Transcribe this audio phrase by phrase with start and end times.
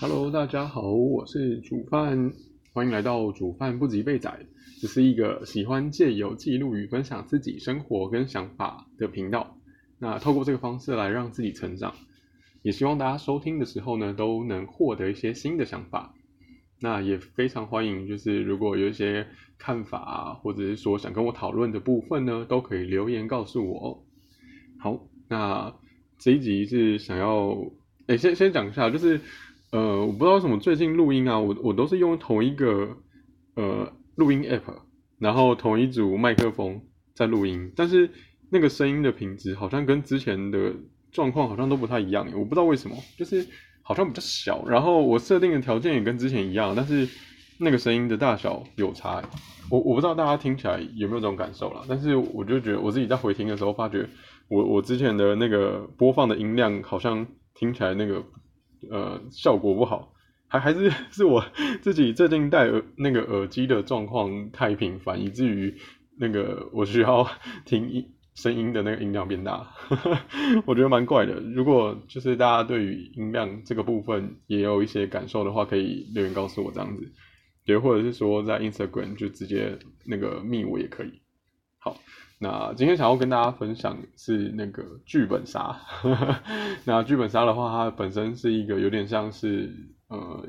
[0.00, 2.32] Hello，大家好，我是煮饭，
[2.72, 4.46] 欢迎来到煮饭不及被宰。
[4.80, 9.58] 这是一个喜欢借由记录与分享自己生活跟想法的频道。
[9.98, 11.92] 那透过这个方式来让自己成长，
[12.62, 16.14] 也希望大家收听的时候呢，都能获得一些新的想法。
[16.80, 19.26] 那也非常欢迎，就是如果有一些
[19.58, 24.02] 看法，或者是说想跟我讨论的部分呢，都可以留言告诉我。
[24.78, 25.74] 好，那
[26.18, 27.54] 这一集是想要，
[28.06, 29.20] 哎，先先讲一下，就是
[29.70, 32.96] 呃，我不知道为什么最近录音啊，我我都是用同一个
[33.54, 34.62] 呃录音 app，
[35.18, 36.80] 然后同一组麦克风
[37.14, 38.10] 在录音，但是
[38.50, 40.72] 那个声音的品质好像跟之前的
[41.12, 43.46] 状况好像都不太一样，我不知道为什么，就是
[43.82, 47.08] 好像比较小，然后我设定的条件也跟之前一样，但是
[47.58, 49.22] 那个声音的大小有差，
[49.70, 54.08] 我我不知道大家听起来有没有这种感受啦，但是我就觉得我自己在回听的时候发觉。
[54.48, 58.20] 我我之前的那个播放的音量好像听起来那个
[58.90, 60.14] 呃效果不好，
[60.48, 61.44] 还还是是我
[61.82, 65.76] 自己最近戴耳那个耳机的状况太频繁，以至于
[66.18, 67.28] 那个我需要
[67.66, 69.74] 听音声音的那个音量变大，
[70.64, 71.34] 我觉得蛮怪的。
[71.40, 77.12] 如果就是大家对于音量这个部分也有一些感受的话，可以留言告诉我这样子，
[77.66, 81.20] 也或者是说在 Instagram 就直接那个密我也可以。
[81.78, 81.96] 好。
[82.42, 85.78] 那今天想要跟大家分享是那个剧本杀。
[86.86, 89.70] 那剧本杀的话，它本身是一个有点像是
[90.08, 90.48] 呃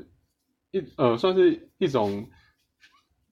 [0.70, 2.30] 一呃算是一种，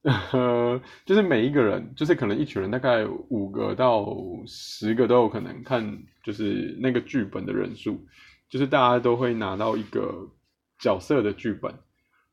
[0.03, 4.15] 呃 就是每一个人就是可能一群人大概五个到
[4.47, 7.99] 十个都有可能看，就是那个剧本的人数，
[8.51, 10.29] 就是大家都会拿到一个
[10.79, 11.75] 角色的剧本，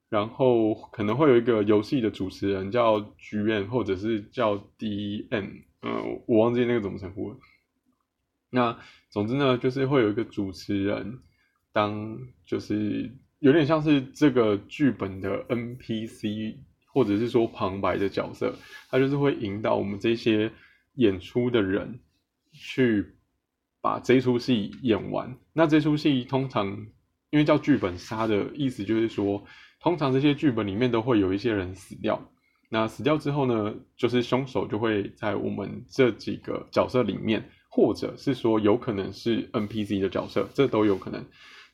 [0.09, 5.64] 然后可能会有一个游戏的主持人叫剧院或者是叫 DM。
[5.81, 7.38] 嗯，我忘记那个怎么称呼了。
[8.50, 11.20] 那总之呢，就是会有一个主持人
[11.72, 16.55] 当，就是有点像是这个剧本的 NPC，
[16.94, 18.55] 或者是说旁白的角色，
[18.89, 20.52] 他就是会引导我们这些
[20.95, 21.99] 演出的人
[22.54, 23.16] 去
[23.82, 25.37] 把这出戏演完。
[25.54, 26.87] 那这出戏通常
[27.30, 29.45] 因为叫剧本杀的意思，就是说
[29.80, 32.32] 通常这些剧本里面都会有一些人死掉。
[32.70, 41.26] 那死掉之后呢，就是凶手就会在我们这几个角色里面，或者是说有可能是 NPC 的角色，这都有可能。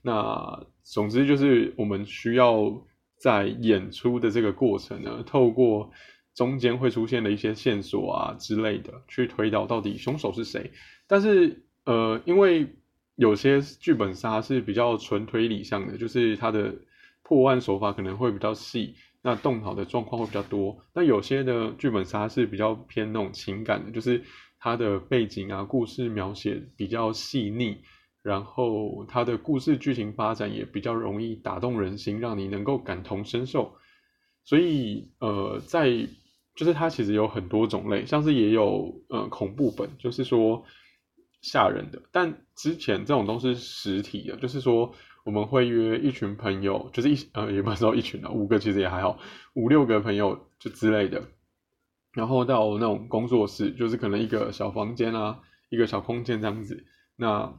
[0.03, 2.85] 那总之就是我们需要
[3.17, 5.89] 在演出的这个过程呢，透过
[6.35, 10.71] 中间会出现的一些线索啊之类的，去推导到底凶手是谁。
[11.07, 12.67] 但是呃，因为
[13.15, 16.75] 有些剧本杀是比较纯推理向的，就是它的
[17.23, 18.95] 破案手法可能会比较细。
[19.25, 24.21] 那动脑的状况会比较多，那有些的剧本杀是比较偏那种情感的，就是
[24.59, 27.77] 它的背景啊、故事描写比较细腻，
[28.21, 33.73] 然后它的故事剧情发展也比较容易打动人心，让你能够感同身受。
[34.43, 35.89] 所以，呃，在
[36.53, 40.65] 就是它其实有很多种类，像是也有呃恐怖本，就是说
[41.41, 44.93] 吓人的，但之前这种都是实体的，就是说。
[45.23, 49.17] 我们会约一群朋友，就是一呃，也不知道一群啊，五个其实也还好，
[49.53, 51.23] 五六个朋友就之类的，
[52.11, 55.39] 然后到那种工作室，就是可能一个小房间啊，
[55.69, 56.85] 一个小空间这样子，
[57.15, 57.57] 那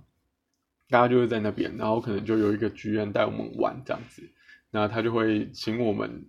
[0.90, 4.22] 大家就是在那边，然后可能就有一个剧院带我们玩这样子，
[4.70, 6.26] 那他就会请我们，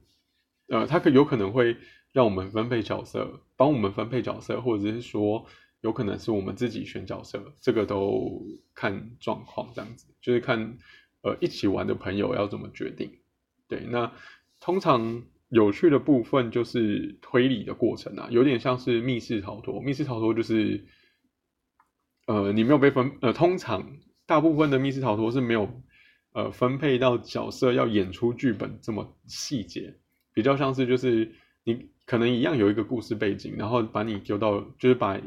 [0.69, 1.75] 呃，他可有可能会
[2.13, 5.45] 让我们分配角色，帮我们分配角色，或者是说
[5.81, 8.41] 有可能是我们自己选角色，这个都
[8.73, 10.77] 看状况这样子，就是看。
[11.25, 13.09] 呃，一起玩的朋友要怎么决定？
[13.67, 14.13] 对，那
[14.59, 19.81] 通常有趣的部分就是推理的过程啊，有点像是密室逃脱。
[19.81, 20.85] 密室逃脱就是，
[22.27, 23.97] 呃，你没有被分，呃，通常
[24.27, 25.81] 大部分的密室逃脱是没有，
[26.33, 29.95] 呃，分配到角色要演出剧本这么细节，
[30.31, 35.19] 比较像是就是你可能一样有一个故事背景，然后把你丢到，就是把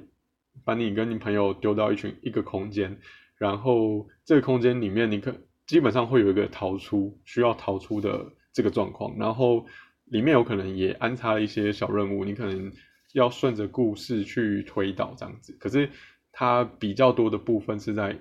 [0.65, 3.01] 把你跟你朋友丢到一群一个空间，
[3.37, 5.35] 然后这个空间里面你可。
[5.69, 9.67] 基本上会有一个逃出需要逃出的这个状况，然后
[10.07, 12.73] 里面有可能也安插了一些小任务，你可能
[13.13, 15.57] 要顺着故事去推导这样子。
[15.61, 15.91] 可是
[16.33, 18.19] 它比较多的部分是在，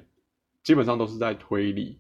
[0.62, 2.00] 基本上都是在推理，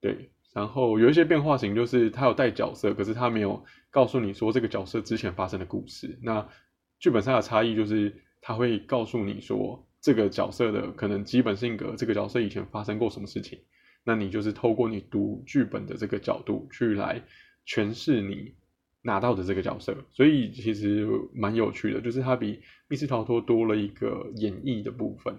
[0.00, 0.30] 对。
[0.52, 6.18] 然后有一些变化型，就是它有带角色，可是它没有告诉你说这个角色之前发生的故事。
[6.22, 6.48] 那
[6.98, 13.60] 剧本上的差异就是，它会告诉你说这个角色的可能基本性格，这个角色以前发生过什么事情。
[14.04, 17.22] 那你就是透过你读剧本的这个角度去来
[17.66, 18.54] 诠释你
[19.02, 25.36] 拿到的这个角色，所以其实蛮有趣的，就是它比密室逃脱多了一个演绎的部分。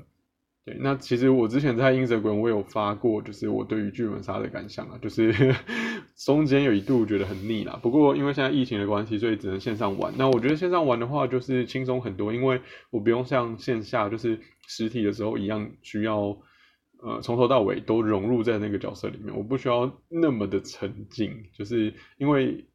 [0.63, 5.55] 对，那其实我之前在 Instagram 我有发过，就是我对于剧本杀的感想啊，就是
[6.15, 7.79] 中间有一度觉得很腻啦。
[7.81, 10.13] 不过因为现在疫情的关系，所以只能线上玩。
[10.17, 12.61] 那我觉得线上玩的话，就是轻松很多，因为
[12.91, 16.37] 我不用像线下就是实体的时候一样，需要
[17.01, 19.35] 呃从头到尾都融入在那个角色里面。
[19.35, 22.65] 我不需要那么的沉浸，就是因为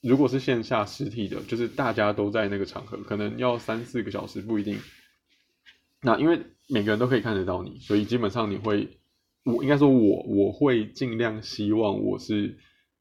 [0.00, 4.78] 如果是线下实体的，就是大家都在那个场合，可能要三四个小时不一定。
[6.02, 8.88] 那因为每个人都可以看得到你，所以基本上你会。
[9.46, 12.56] 我应该说，我我会尽量希望我是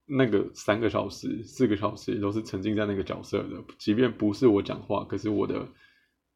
[0.06, 5.66] 那个三个小时、四个小时都是沉浸在那个角色的，即便不是我讲话，可是我的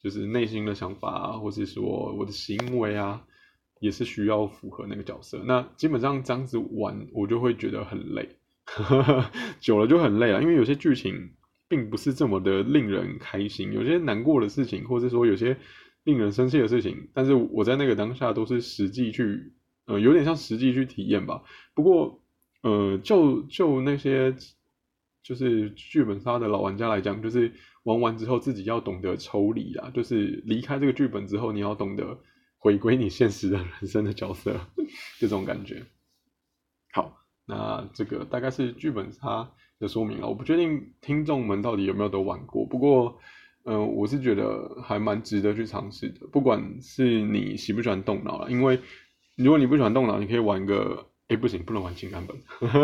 [0.02, 3.22] 就是内心的想法啊，或是说我的行为啊，
[3.80, 5.42] 也是需要符合那个角色。
[5.46, 8.30] 那基本上这样子玩，我就会觉得很累，
[9.60, 11.32] 久了就很累了，因为有些剧情
[11.68, 15.58] 并不是这么的令人开心，有些难过的事情，或者说有些
[16.04, 19.54] 令人生气的事情，但是我在那个当下都是实际去。
[19.90, 21.44] 呃，有点像实际去体验吧。
[21.74, 22.22] 不过，
[22.62, 24.36] 呃，就就那些
[25.24, 27.54] 就是剧本杀的老玩家来讲，就是
[27.84, 32.20] 玩完之后自己要懂得抽离啊，就是离开这个剧本之后，你要懂得
[32.68, 34.60] 回归你现实的人生的角色，
[35.20, 35.86] 这种感觉。
[36.92, 39.50] 好，那这个大概是剧本杀
[39.80, 40.28] 的说明了。
[40.28, 43.20] 我不确定听众们到底有没有都玩过，不过，
[43.64, 46.28] 嗯，我是觉得还蛮值得去尝试的。
[46.28, 48.82] 不管是你喜不喜欢动脑了，因为。
[49.38, 52.36] 如果你不喜欢动脑，你可以玩个，哎，不行，不能玩情感本，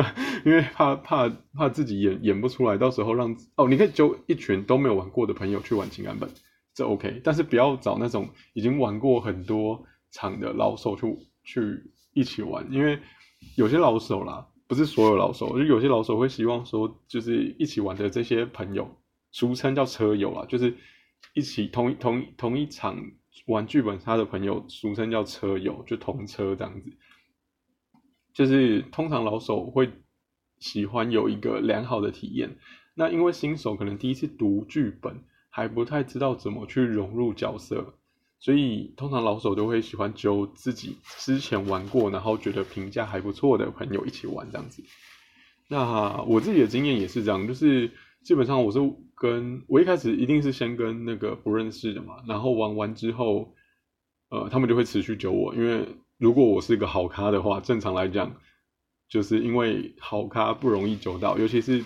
[0.46, 6.30] 因为怕怕怕自己演演不出来，到时候让哦，你可以揪一群都没有玩过的朋友去玩情感本，
[6.74, 13.00] 这 OK，但是不要找那种已经玩过很多场的老手去去一起玩，因为
[13.56, 18.98] 有些老手啦，不是所有老手，就有些老手会希望说，就是一起玩的这些朋友，
[19.32, 20.76] 俗称叫车友啦，就是
[21.34, 22.98] 一起同同同一场。
[23.48, 26.94] 玩剧本杀的朋友，俗称叫车友，就同车这样子。
[28.32, 29.90] 就是通常老手会
[30.60, 32.58] 喜欢有一个良好的体验。
[32.94, 35.24] 那因为新手可能第一次读剧本，
[35.56, 37.94] 还不太知道怎么去融入角色，
[38.40, 44.84] 所以通常老手都会喜欢揪自己之前玩过，然后觉得评价还不错的朋友一起玩这样子。
[45.68, 47.92] 那我自己的经验也是这样，就是
[48.24, 48.80] 基本上我是。
[49.16, 53.54] 跟我一开始一定是先跟那个不认识的嘛，然后玩完之后，
[54.28, 58.36] 呃，他们就会持续揪我，因为如果我是一个好咖的话，正常来讲，
[59.08, 61.86] 就是因为好咖不容易揪到，尤其是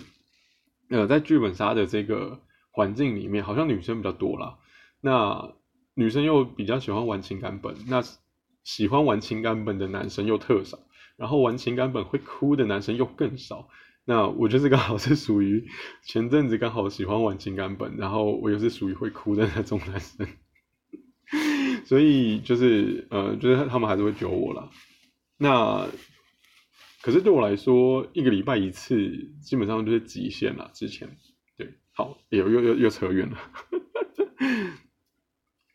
[0.88, 2.40] 呃在剧本杀的这个
[2.78, 4.56] 环境里面，好像女生比较多啦，
[5.00, 5.52] 那
[5.94, 8.04] 女生又比较喜欢玩情感本，那
[8.62, 10.78] 喜欢玩情感本的男生又特少，
[11.16, 13.68] 然后玩情感本会哭的男生又更少。
[14.04, 15.66] 那我就是刚好是属于
[16.04, 20.28] 前阵子刚好喜欢玩情感本，然后我又是属于会哭的那种男生，
[21.84, 24.70] 所以就是呃，就是他们还是会揪我了。
[25.36, 25.88] 那
[27.02, 30.70] 可是对我来说，一个礼拜一次基本上就是极限了。
[30.74, 31.16] 之前，
[31.98, 33.36] 好，又又又又扯远了。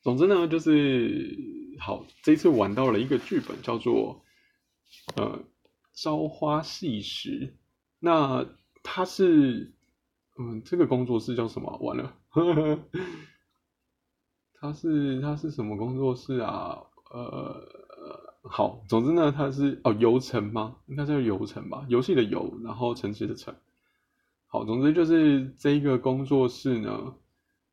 [0.02, 1.38] 总之呢，就是
[1.82, 4.24] 好，这次玩到了一个剧本，叫做
[5.18, 5.40] 呃
[5.94, 7.30] 《朝花夕拾》。
[8.00, 8.48] 那
[8.84, 9.74] 他是，
[10.40, 11.78] 嗯，这个工作室叫什么？
[11.82, 12.18] 完了，
[14.56, 16.84] 他是他是什么工作室啊？
[17.12, 17.68] 呃，
[18.44, 20.78] 好，总之呢，他是哦，游城吗？
[20.86, 23.54] 应该叫游城吧，游戏的游，然后城市的城。
[24.54, 27.16] 好，总之就是这一个工作室呢，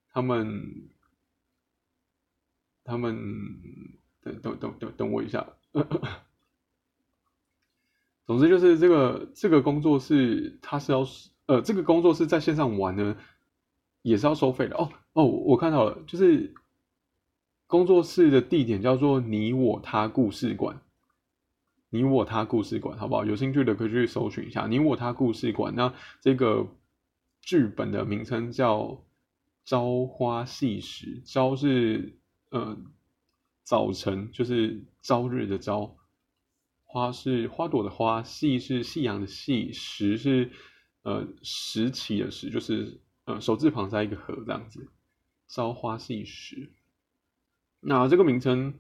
[0.09, 0.89] 他们，
[2.85, 3.15] 他们，
[4.23, 5.47] 等等等等等我一下。
[8.25, 11.07] 总之就是这个这个工作室，它是要
[11.45, 13.15] 呃，这个工作室在线上玩呢，
[14.01, 16.55] 也是要收费的哦哦，我看到了，就是
[17.67, 20.81] 工作室的地点叫做你我他故事馆，
[21.91, 23.25] 你我他故事馆，好不好？
[23.25, 25.75] 有兴趣的可以去搜寻一下你我他故事馆。
[25.75, 26.67] 那这个
[27.43, 28.79] 剧本的名称叫
[29.65, 32.17] 《朝花夕拾》，朝是
[32.51, 32.79] 呃
[33.65, 35.97] 早晨，就是朝日的朝。
[36.85, 40.51] 花是花朵的花，夕是夕阳的夕，拾是
[41.03, 44.89] 呃拾起的拾，就是呃手字旁加一个禾这样子。
[45.47, 46.73] 朝花夕拾，
[47.81, 48.75] 那这个名称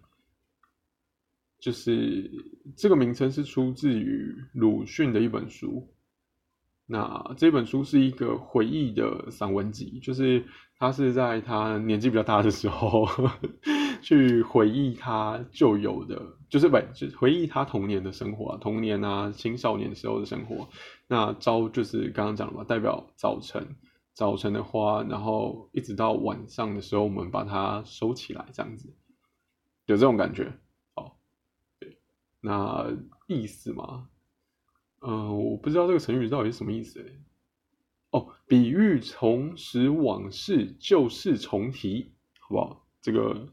[1.61, 2.31] 就是
[2.77, 5.87] 这个名称是出自于鲁迅的一本书。
[6.87, 10.45] 那这本书是一个回忆的散文集，就是
[10.77, 13.07] 他是在他年纪比较大的时候
[14.03, 20.69] 去回忆他旧有的，就是不，就回忆他童年的生活啊，童年啊，青少年时候的生活。
[21.07, 23.77] 那朝就是刚刚讲了嘛，代表早晨，
[24.15, 28.93] 早晨的花，然后一直到晚上的时候，我们把它收起来，这样子，
[29.87, 30.53] 有这种感觉。
[32.41, 32.91] 那
[33.27, 34.09] 意思嘛。
[35.03, 37.05] 嗯，我不知道这个成语到底是什么意思。
[38.11, 42.87] 哦，比喻重拾往事，旧事重提，好不好？
[43.01, 43.49] 这个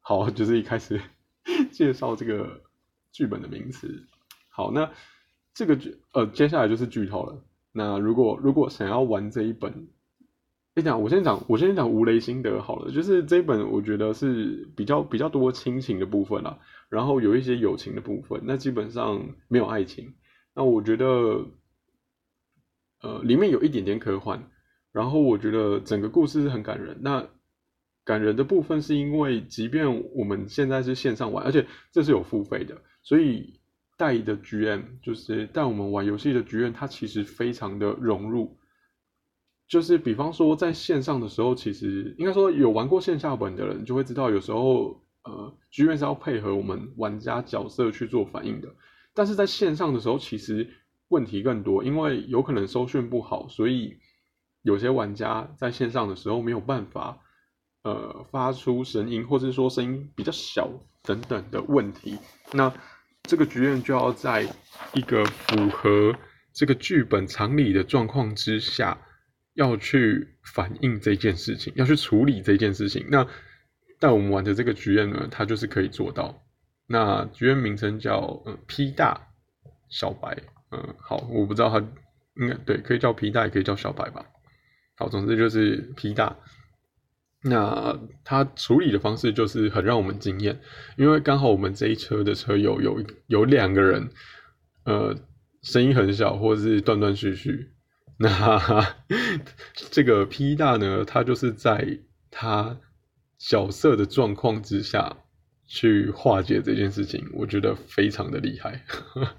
[0.00, 1.00] 好，就是一开始
[1.72, 2.62] 介绍这个
[3.12, 4.06] 剧本的名词。
[4.48, 4.92] 好，那
[5.54, 7.42] 这个剧呃，接下来就是剧透了。
[7.72, 9.88] 那如果如果想要玩这一本，
[10.80, 12.90] 你讲，我先讲，我先讲吴雷心得好了。
[12.90, 16.58] 就是这一本，我觉得是比较比较多亲情的部分啦，
[16.88, 20.14] 然后有一些友情的部分，那基本上没有爱情。
[20.54, 21.46] 那我觉得，
[23.02, 24.42] 呃，里面有一点点科幻，
[24.92, 26.98] 然后我觉得整个故事是很感人。
[27.02, 27.28] 那
[28.04, 33.60] 感人的部分是因为，即便我们现在是线上玩，而且这是有付费的，所以
[33.96, 38.56] 带的 GM 就是带我们玩游戏的 GM，它其实非常的融入。
[39.70, 48.68] 就是比方说在线上的时候，其实应该说有玩过线下本的人就会知道，有时候呃剧院是要配合我们玩家角色去做反应的。
[49.14, 50.68] 但是在线上的时候，其实
[51.08, 53.98] 问题更多，因为有可能收讯不好，所以
[54.62, 57.20] 有些玩家在线上的时候没有办法，
[57.84, 60.68] 呃，发出声音，或者说声音比较小
[61.04, 62.18] 等等的问题。
[62.52, 62.72] 那
[63.22, 64.42] 这个剧院就要在
[64.94, 66.12] 一个符合
[66.52, 68.98] 这个剧本常理的状况之下，
[69.54, 73.06] 要去反映这件事情，要去处理这件事情。
[73.10, 73.26] 那
[73.98, 76.42] 但我们玩的这个剧院呢，它就是可以做到。
[76.86, 79.28] 那剧院名称叫嗯 P 大
[79.88, 80.36] 小白，
[80.70, 81.78] 嗯好，我不知道它
[82.36, 84.26] 应该对，可以叫 P 大，也可以叫小白吧。
[84.96, 86.36] 好，总之就是 P 大。
[87.42, 90.60] 那它处理的方式就是很让我们惊艳，
[90.96, 94.10] 因为刚好我们这一车的车友有有两个人，
[94.84, 95.16] 呃，
[95.62, 97.70] 声音很小或者是断断续续。
[98.20, 98.94] 那
[99.90, 101.98] 这个 P 大呢，他就是在
[102.30, 102.78] 他
[103.38, 105.16] 角色的状况之下。
[105.72, 108.84] 去化解这件事情，我觉得非常的厉害。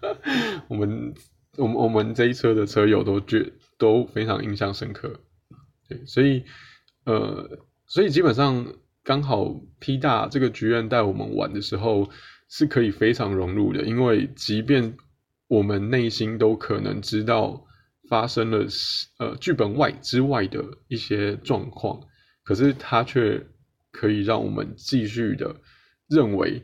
[0.70, 1.14] 我们
[1.58, 5.20] 我们我们这一车的车友都觉都非常印象深刻。
[5.90, 6.46] 对，所以
[7.04, 8.66] 呃，所以基本上
[9.04, 12.10] 刚好 P 大这个剧院带我们玩的时候，
[12.48, 13.84] 是可以非常融入的。
[13.84, 14.96] 因为即便
[15.50, 17.66] 我们内心都可能知道
[18.12, 18.68] 发生了
[19.20, 22.02] 呃剧本外之外的一些状况，
[22.44, 23.48] 可是他却
[23.90, 25.56] 可以让我们继续的。
[26.10, 26.62] 认为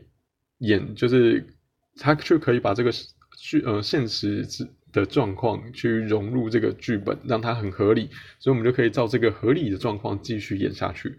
[0.58, 1.54] 演就是
[1.96, 2.92] 他却可以把这个
[3.38, 11.18] 剧呃现实之的状况去融入这个剧本，让它很合理，所以我们就可以照这个合理的状况继续演下去。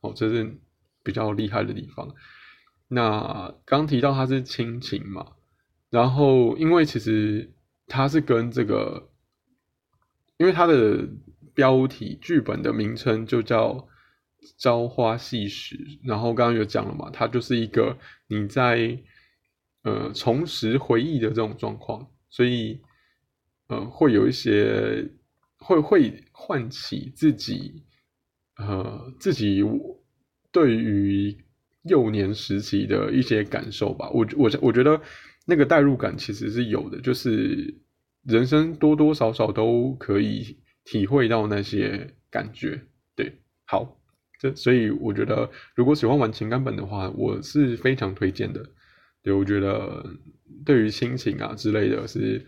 [0.00, 0.58] 哦，这是
[1.04, 2.12] 比较厉害的地方。
[2.88, 5.24] 那刚提到它是亲情嘛，
[5.88, 7.52] 然后因为其实
[7.86, 9.08] 它是跟这个，
[10.38, 11.06] 因为它的
[11.54, 13.86] 标题剧本的名称就叫。
[14.56, 18.98] 朝花夕拾，然后刚刚有讲了嘛，它就是一个你在
[19.82, 22.80] 呃重拾回忆的这种状况，所以
[23.66, 25.10] 呃会有一些
[25.58, 27.82] 会会唤起自己
[28.56, 29.62] 呃自己
[30.50, 31.36] 对于
[31.82, 34.08] 幼年时期的一些感受吧。
[34.10, 34.98] 我我我觉得
[35.44, 37.74] 那个代入感其实是有的，就是
[38.28, 42.82] 人生多多少少都可以体会到那些感觉。
[43.16, 43.96] 对，好。
[44.40, 48.64] 这所以我觉得，如果喜欢玩情感本的话，我是非常推荐的。
[49.20, 50.06] 对，我觉得
[50.64, 52.46] 对于亲情啊之类的是，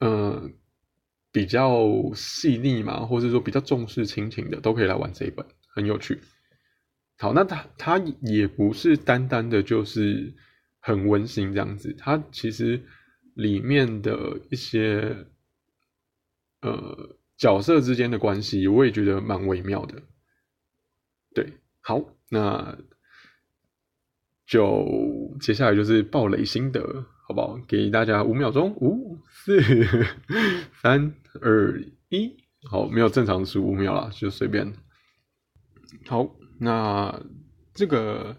[0.00, 0.52] 嗯，
[1.30, 6.18] 比较细腻嘛，或者说比较重视亲情的，都可以来玩这一本，很有趣。
[7.18, 10.34] 好，那它它也不是单单的就是
[10.80, 12.82] 很温馨这样子，它其实
[13.38, 15.26] 里面的一些
[16.60, 20.02] 呃角色之间的关系，我也觉得蛮微妙的。
[21.32, 22.76] 对，好，那
[24.44, 27.60] 就接下来就是暴雷心得，好不好？
[27.68, 29.60] 给大家五秒钟，五、四、
[30.82, 34.74] 三、二、一，好，没有正常十五秒了，就随便。
[36.06, 37.22] 好，那
[37.72, 38.36] 这个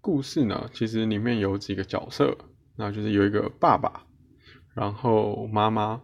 [0.00, 2.36] 故事呢，其实里面有几个角色，
[2.74, 4.04] 那就是有一个爸爸，
[4.74, 6.00] 然后妈妈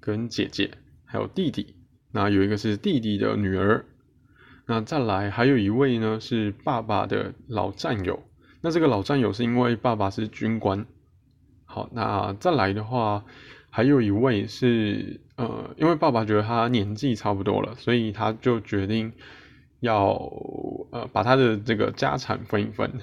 [0.00, 0.70] 跟姐姐，
[1.04, 1.74] 还有弟弟，
[2.10, 3.84] 那有一个是弟弟的女儿。
[4.66, 8.22] 那再来还有一位呢，是爸爸的老战友。
[8.60, 10.86] 那这个老战友是因为爸爸是军官。
[11.64, 13.24] 好，那再来的话，
[13.70, 19.12] 还有一位是呃，因为爸爸觉得他年纪差不多了，所以他就决定
[19.80, 20.12] 要
[20.92, 23.00] 呃把他的这个家产分一分。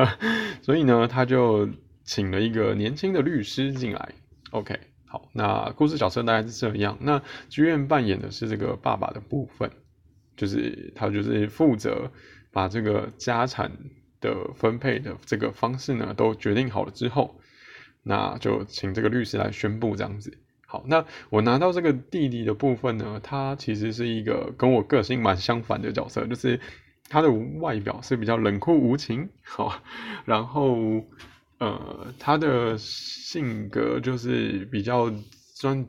[0.60, 1.70] 所以呢，他就
[2.04, 4.14] 请了一个年轻的律师进来。
[4.50, 6.98] OK，好，那故事角色大概是这样。
[7.00, 9.70] 那剧院扮演的是这个爸爸的部分。
[10.36, 12.12] 就是他就是负责
[12.52, 13.72] 把这个家产
[14.20, 17.40] 的分配的这个方式呢都决定好了之后，
[18.04, 20.38] 那就请这个律师来宣布这样子。
[20.64, 26.60] 好，那我拿到这个弟弟的部分呢，他其实是一个跟我个性蛮相反的角色，就是
[27.08, 29.82] 他的外表是比较冷酷无情，好，
[30.24, 31.04] 然后
[31.58, 35.12] 呃，他的性格就是比较
[35.56, 35.86] 专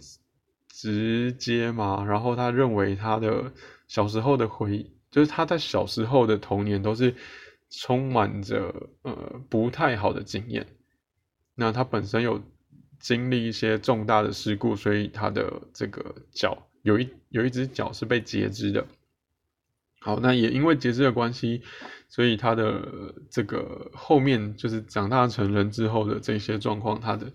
[0.67, 3.51] 直接嘛，然后他认为他的
[3.87, 7.13] 小时候的回忆，就是他在小时候的童年都是
[7.69, 8.73] 充满着
[9.03, 10.65] 呃不太好的经验。
[11.53, 12.41] 那他本身有
[12.99, 18.87] 经历一些重大的事故，所以他的这个脚有一有一只脚是被截肢的。
[19.99, 21.61] 好，那也因为截肢的关系，
[22.09, 27.31] 所以他的这个后面就是长大成人之后的这些状况，他的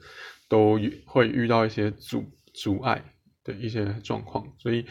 [0.49, 3.03] 都会遇到一些阻阻碍。
[3.47, 4.87] 的一些状况，所以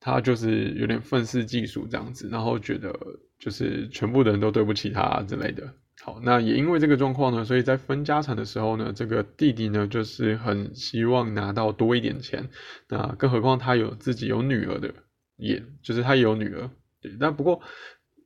[0.00, 2.92] 他就是有点愤世嫉俗这样子，然后觉得
[3.38, 5.72] 就是全部的人都对不起他之类的。
[6.02, 12.50] 好，那也因为这个状况呢，所以在分家产的时候呢，这个弟弟呢就是很希望拿到多一点钱。
[12.88, 14.92] 那更何况他有自己有女儿的，
[15.36, 16.68] 也就是他有女儿。
[17.00, 17.62] 对，但不过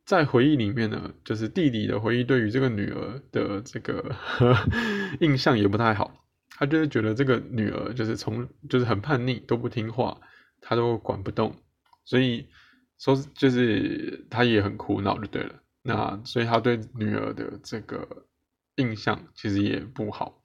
[0.05, 4.15] 在回忆里面呢，就是弟弟的回忆对于这个女儿的这个
[5.21, 6.21] 印象也不太好。
[6.57, 10.21] 他就是觉得这个女儿就是从就是很叛逆，都不听话，
[10.61, 11.57] 他都管不动，
[12.05, 12.47] 所以
[12.99, 15.55] 说就是他也很苦恼就对了。
[15.83, 18.27] 那所以他对女儿的这个
[18.77, 20.43] 印象其实也不好。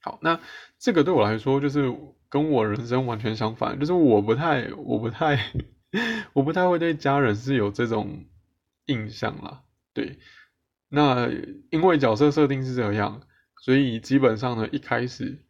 [0.00, 0.38] 好，那
[0.78, 1.92] 这个对我来说就是
[2.28, 5.50] 跟我人生完全相反，就是我不太我不太
[6.34, 8.26] 我不太会对家人是有这种
[8.86, 9.62] 印象啦。
[9.92, 10.18] 对，
[10.88, 11.30] 那
[11.70, 13.22] 因为角色设定是这样。
[13.62, 15.42] 所以基本上呢，一开始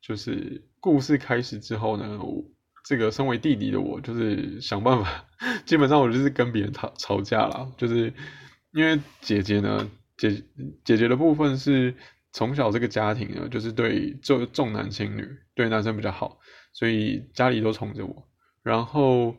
[0.00, 2.18] 就是故事开始之后呢，
[2.86, 5.26] 这个身为弟弟的我就是想办法，
[5.66, 8.14] 基本上我就是跟别人吵吵架了，就是
[8.72, 10.42] 因为姐姐呢，姐
[10.84, 11.94] 姐姐的部分是
[12.32, 16.38] 从小这个家庭呢，就是对重重男轻女，对男生比较好，
[16.72, 18.26] 所以家里都宠着我。
[18.62, 19.36] 然后，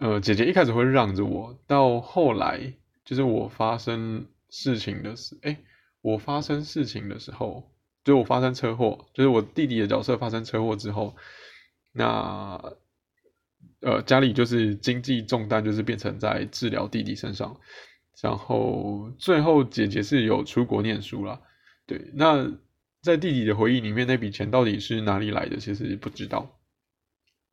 [0.00, 5.56] 呃，姐姐一开始会让着我，到后来就是我发生事情的时，哎。
[6.02, 7.70] 我发生事情的时候，
[8.04, 11.14] 就我发生车祸，就是我弟弟的角色发生车祸之后，
[11.92, 12.58] 那
[13.82, 17.54] 呃家里就是经济重担就是变成在治疗弟弟身上，
[18.22, 21.42] 然后最后姐姐是有出国念书了，
[21.84, 22.50] 对，那
[23.02, 26.58] 在弟弟的回忆里面，那笔钱到底是哪里来的，其实不知道。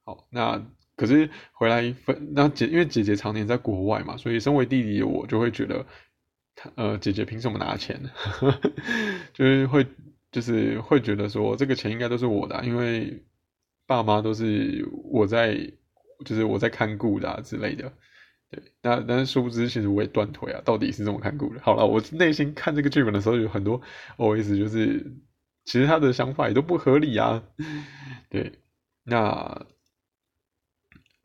[0.05, 0.65] 好，那
[0.97, 5.85] 可是回来分，那姐因为姐姐常年在国外嘛，所以身为弟弟的我就会觉得。
[6.73, 8.01] 呃，姐姐凭什么拿钱？
[9.31, 9.85] 就是会，
[10.31, 13.23] 就是会觉得说，这个钱应该都是我的，因为
[13.85, 15.55] 爸妈都是我在，
[16.25, 17.93] 就是我在看顾的之类的。
[18.49, 21.61] 对，那但是殊不知，其实我也断腿啊，到底是这么看顾的。
[21.61, 23.79] 好了，我内心看这个剧本的时候，有很多
[24.17, 25.13] OS，就是
[25.63, 27.43] 其实他的想法也都不合理啊。
[28.31, 28.53] 对，
[29.03, 29.67] 那。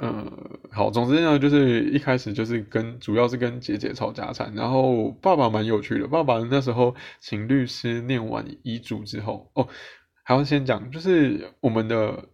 [0.04, 6.08] 嗯，好，总之呢，就是一开始就是跟主要是跟姐姐吵家产，然后爸爸蛮有趣的。
[6.08, 9.68] 爸爸那时候请律师念完遗嘱之后，哦，
[10.24, 12.28] 还要先讲，就是我们的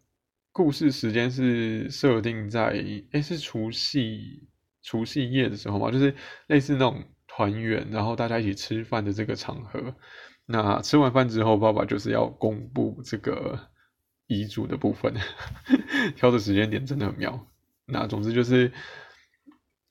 [0.51, 4.49] 故事时间是设定在，哎，是除夕
[4.83, 6.15] 除夕夜的时候嘛，就是
[6.47, 9.95] 类似那种团圆，然后大家一起吃饭的这个场合。
[10.47, 13.59] 那吃完饭之后，爸爸就是要公布这个
[14.27, 15.13] 遗嘱的部分，
[16.17, 17.47] 挑的时间点真的很妙。
[17.90, 18.70] 那总之就是，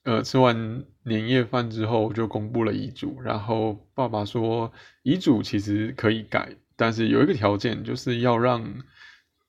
[0.04, 8.84] 呃，吃完年夜饭之后就公布了遗嘱，然后爸爸说遗嘱其实可以改，但是有一个条件，就是要让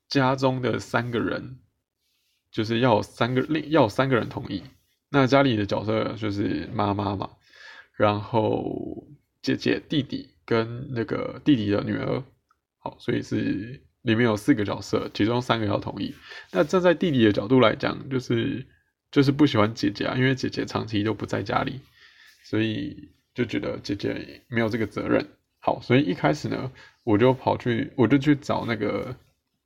[0.07, 1.59] 家中的三个人，
[2.51, 4.63] 就是要三个另要三个人同意。
[5.11, 7.29] 那家里的角色就是妈妈嘛，
[7.95, 9.07] 然后
[9.43, 12.23] 姐姐、弟弟跟那个弟弟的女儿，
[12.79, 13.83] 好，所以是。
[14.01, 16.15] 里面有四个角色，其中三个要同意。
[16.51, 18.65] 那站在弟弟的角度来讲，就是
[19.11, 21.81] 就是不喜欢姐姐啊，因为姐姐长期都不在家里，
[22.45, 25.27] 所以就觉得姐姐没有这个责任。
[25.59, 26.71] 好，所以一开始呢，
[27.03, 29.15] 我就跑去，我就去找那个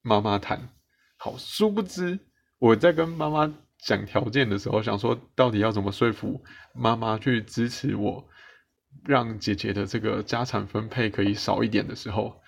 [0.02, 0.70] 妈妈谈。
[1.18, 2.20] 好，殊不知
[2.58, 6.44] 我在跟妈妈讲条件的时候，想说到底要怎么说服
[6.74, 8.28] 妈妈去支持我，
[9.06, 12.42] 让姐姐的这个家产分配可以少一点的时候。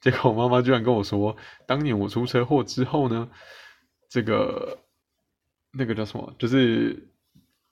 [0.00, 3.28] 结果我妈妈居然跟我说，当年我出车祸之后呢，
[4.08, 4.78] 这个
[5.72, 6.32] 那个叫什么？
[6.38, 7.08] 就是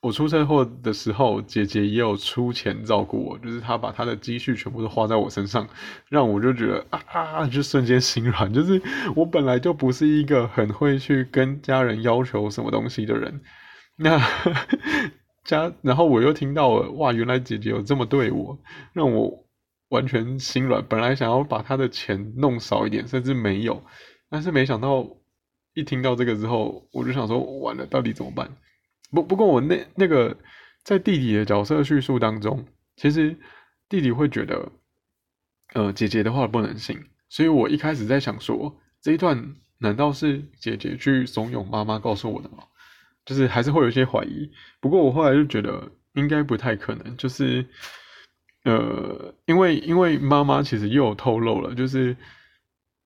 [0.00, 5.68] 我出车祸的时候，姐姐也有出钱照顾我，就是她把她的积蓄全部都花在我身上，
[6.08, 8.52] 让我就觉得啊，就瞬间心软。
[8.52, 8.82] 就是
[9.14, 13.40] 我本来就不是一个很会去跟家人要求什么东西的人，
[13.96, 14.20] 那
[15.44, 18.58] 家，然后我又听到了，哇，原来姐姐有这么对我，
[18.92, 19.45] 让我。
[19.88, 23.82] 完全心软，本来想要把他的钱弄少一点，甚至没有，
[24.28, 25.08] 但是没想到
[25.74, 28.56] 一听到这个之后，我就想说完了，到底怎么办？
[29.10, 30.36] 不不过我那那个
[30.82, 33.36] 在弟弟的角色叙述当中，其实
[33.88, 34.72] 弟弟会觉得，
[35.74, 42.64] 呃，姐姐的话不能信，所以我一开始在想说，这一段难道是姐姐去怂恿妈妈告诉我的吗？
[43.24, 44.50] 就是还是会有一些怀疑。
[44.80, 45.90] 不过我后来就觉得。
[46.16, 47.62] 应该不太可能，就是，
[48.66, 52.16] 呃，因为因为妈妈其实又透露了，就是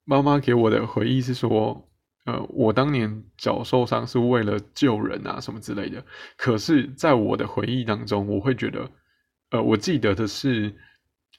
[0.05, 1.87] 妈妈给我的回忆是说，
[2.25, 6.03] 呃，我当年脚受伤是为了救人啊什么之类的。
[6.35, 8.89] 可是，在我的回忆当中，我会觉得，
[9.51, 10.73] 呃，我记得的是，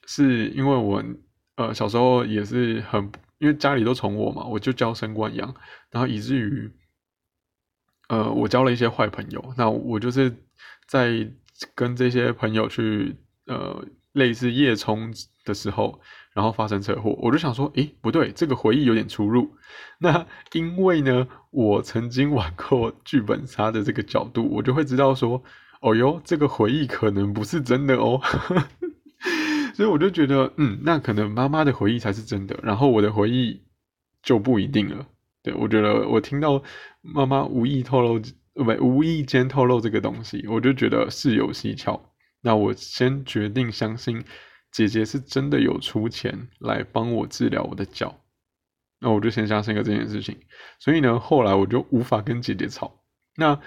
[0.07, 1.03] 是因为我
[1.57, 5.53] 呃小时候也是很，因为家里都宠我嘛，我就娇生惯养，
[5.91, 6.71] 然后以至于，
[8.07, 10.33] 呃，我交了一些坏朋友，那我就是
[10.87, 11.29] 在。
[11.75, 15.99] 跟这些朋友去呃类似夜冲的时候，
[16.33, 19.55] 然后发生车祸，我就想说，诶，不对，这个回忆有点出入。
[19.99, 25.43] 那因为呢，我曾经玩过剧本杀的这个角度，我就会知道说，
[25.81, 28.21] 哦哟，这个回忆可能不是真的哦。
[29.75, 33.61] 所以我就觉得，嗯，那可能妈妈的回忆才是真的，然后我的回忆
[34.21, 35.07] 就不一定了。
[35.41, 36.61] 对我觉得，我听到
[37.01, 38.21] 妈妈无意透露。
[38.55, 42.12] 不，无意间透露这个东西，我就觉得事有蹊跷。
[42.43, 44.23] 那我先决定相信
[44.71, 48.15] 姐姐是真的有出钱来帮我治疗我的脚。
[48.99, 50.37] 那我就先相信了这件事情。
[50.77, 53.03] 所以呢，后来我就无法跟姐姐吵。
[53.35, 53.59] 那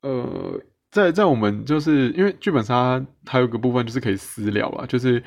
[0.00, 5.22] 呃，在在我们就是因为剧本杀还有个部分就是可以私聊啊，就是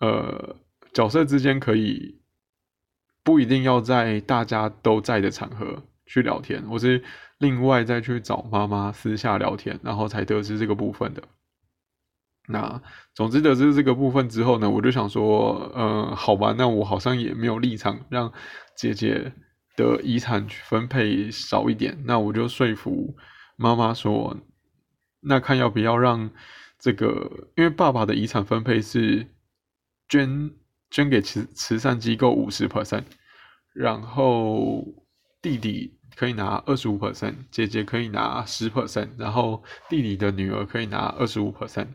[0.00, 0.56] 呃
[0.94, 2.20] 角色之间可以
[3.22, 7.04] 不一定要在大家都在的场合去聊天，我是。
[7.38, 11.22] 另外再去找妈妈私下聊天，然后才得知这个部分的。
[12.48, 12.80] 那
[13.14, 18.32] 总之得知这个部分之后呢，我就想说，呃，好吧，那我好像也没有立场让
[18.76, 19.32] 姐姐
[19.76, 23.16] 的遗产分配少一点，那我就说服
[23.56, 24.36] 妈妈说，
[25.20, 26.30] 那看要不要让
[26.78, 29.26] 这个，因为爸爸的遗产分配是
[30.08, 30.50] 捐
[30.90, 33.04] 捐给慈慈善机构五十 percent，
[33.74, 34.84] 然后
[35.42, 35.92] 弟弟。
[36.14, 41.88] 可以拿二十五 percent，姐姐可以拿十 percent，然后弟弟的女儿可以拿二十五 percent。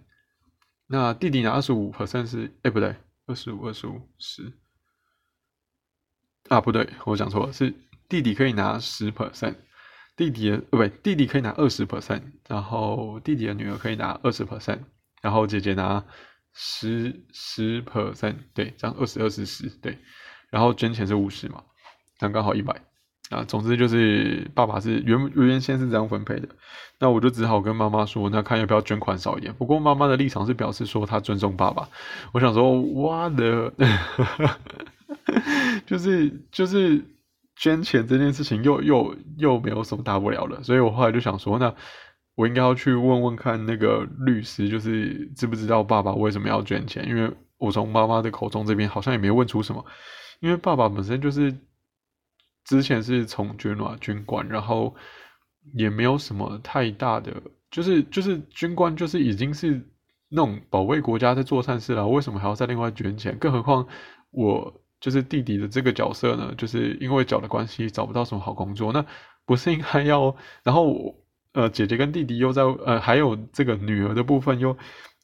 [0.91, 2.93] 那弟弟拿二十五 percent 是，哎不对，
[3.25, 4.51] 二十五二十五十，
[6.49, 7.73] 啊不对，我讲错了，是
[8.09, 9.55] 弟弟可以拿十 percent，
[10.17, 14.79] 弟弟的不对，弟弟可以拿二十 percent，然后弟弟的女儿可以拿二十 percent，
[15.21, 16.05] 然后姐姐拿
[16.51, 19.97] 十十 percent，对，这样二十二十十，对，
[20.49, 21.63] 然后捐钱是五十嘛，
[22.17, 22.90] 这样刚好一百。
[23.31, 26.49] 啊，总之就是爸爸是原原先是这样分配的，
[26.99, 29.53] 那我就只好跟妈妈说，那看要不要捐款少一点。
[29.53, 31.87] 不过妈妈的立场是表示说她尊重爸爸。
[32.33, 33.71] 我想说，哇的，
[35.85, 37.01] 就是就是
[37.55, 41.73] 捐钱这件事情又又又没有什么大不了的，所以我后来就想说，那
[42.35, 47.07] 我应该要去问问看那个律师，就是知不知道爸爸为什么要捐钱？
[47.07, 49.85] 因为我从妈妈的口中这边好像也没问出什么，
[50.41, 51.55] 因为爸爸本身就是。
[52.63, 54.95] 之前是从军嘛，军官，然后
[55.73, 59.81] 也没有什么太大的，就是就是军官就是已经是
[60.29, 63.37] 那种保卫国家在做善事了，为什么还要再另外捐钱？
[63.37, 63.87] 更何况
[64.31, 69.05] 我就是弟弟的这个角色呢，就是因为脚的关系找不到什么好工作，那
[69.45, 70.35] 不是应该要？
[70.63, 71.15] 然后
[71.53, 74.77] 呃，姐姐跟弟弟又在呃，还有这个女儿的部分又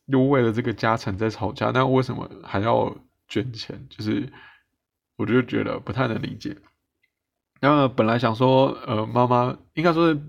[0.07, 2.93] 又为了这个家产在吵架，那为什么还要
[3.29, 3.87] 捐钱？
[3.89, 4.27] 就是
[5.15, 6.57] 我就觉得不太能理解。
[7.59, 10.21] 然后本来想说，呃，妈妈应该说是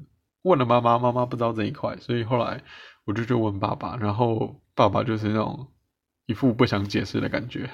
[0.43, 2.63] 问了妈妈，妈妈不知道这一块，所以后来
[3.05, 5.69] 我就去问爸爸，然后爸爸就是那种
[6.27, 7.69] 一副不想解释的感觉，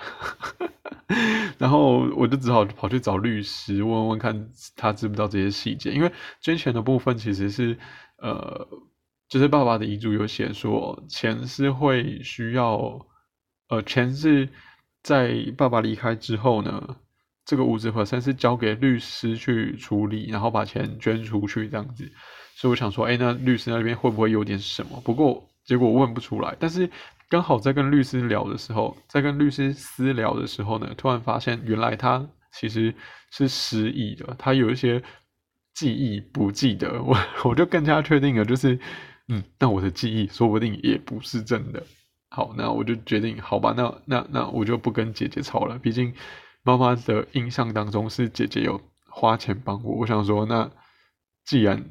[1.58, 7.78] 然后我就只好跑去找律师问问看他知不知道这些细节，因为捐钱的部分其实是，
[8.16, 8.66] 呃，
[9.28, 13.06] 就是爸爸的遗嘱有写说钱是会需要，
[13.68, 14.48] 呃，钱是
[15.02, 16.96] 在爸爸离开之后呢。
[17.44, 22.10] 这个五十 percent 是交给律师去处理，然后把钱捐出去这样子，
[22.56, 24.98] 所以我想说，哎，那律师那边会不会有点什么？
[25.04, 26.56] 不过结果问不出来。
[26.58, 26.88] 但是
[27.28, 32.94] 刚好在跟律师聊的时候，在跟律师私聊的时候呢，突然发现原来他其实
[33.30, 35.02] 是失忆的，他有一些
[35.74, 37.02] 记忆不记得。
[37.02, 38.78] 我我就更加确定了，就是
[39.28, 41.82] 嗯，那我的记忆说不定也不是真的。
[42.30, 46.14] 好，那我就决定，好吧，那那那我就不跟姐姐吵了，毕竟。
[46.64, 50.68] 妈妈的印象当中是姐姐有花钱帮我，我想说，那
[51.44, 51.84] 既然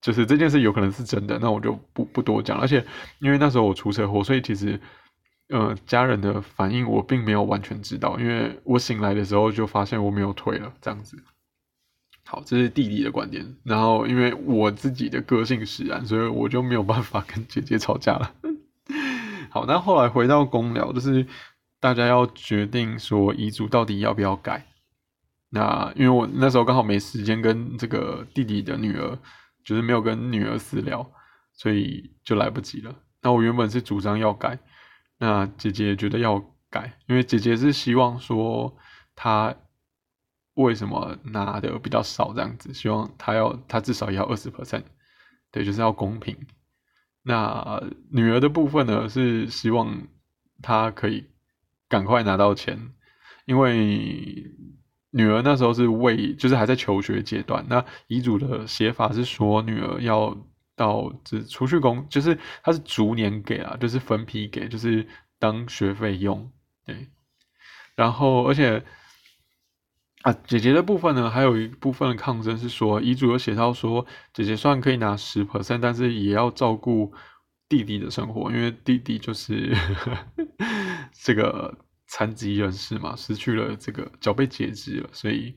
[0.00, 2.60] 就是这件事有可能是真的，那我就不不多讲。
[2.60, 2.86] 而且
[3.18, 4.78] 因为那时候我出车祸，所以其实
[5.48, 11.16] 呃家人的反应我并没有完全知道，因为我醒来的时候就发现我没有腿了，这样子。
[12.26, 13.56] 好，这是弟弟的观点。
[13.64, 18.34] 然后因为我自己的个性使然，所以我就没有办法跟姐姐吵架了。
[19.50, 21.26] 好，那后来回到公聊，就是
[21.80, 24.66] 大家要决定说遗嘱到底要不要改。
[25.50, 29.18] 那因为我那时候刚好没时间跟这个弟弟的女儿，
[29.64, 31.10] 就是没有跟女儿私聊，
[31.54, 32.94] 所以就来不及了。
[33.22, 34.58] 那我原本是主张要改，
[35.18, 36.38] 那姐姐觉得要
[36.68, 38.76] 改，因为姐姐是希望说
[39.16, 39.54] 她
[40.54, 44.84] 为什么拿的比较少这样子，希望她要她至少要二十 percent，
[45.50, 46.36] 对，就是要公平。
[47.22, 50.06] 那女儿的部分呢，是希望
[50.60, 51.24] 她可以
[51.88, 52.92] 赶快拿到钱，
[53.46, 54.44] 因为
[55.10, 57.64] 女儿那时候是为就是还在求学阶段。
[57.68, 60.36] 那遗嘱的写法是说，女儿要
[60.76, 66.52] 到这储蓄工，就是她是逐年给啊，就是分批给，就是当学费用。
[66.84, 67.08] 对，
[67.96, 68.84] 然后而且
[70.22, 77.12] 啊，姐姐的部分呢，还有一部分的抗争是说，遗嘱有写到说，姐姐虽然可以拿十 percent，但是也要照顾
[77.68, 79.76] 弟弟的生活，因为弟弟就是
[81.12, 81.76] 这个。
[82.10, 85.54] 残疾人士嘛，失去了这个脚被截肢了，所以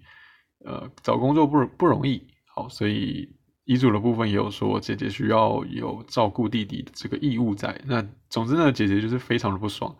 [0.65, 2.21] 呃找工作不不容易。
[2.45, 7.81] 好，所以遗嘱的部分也有说姐姐需要有照顾弟弟的这个义务在。
[7.85, 9.95] 那总之呢，姐姐就是非常的不爽。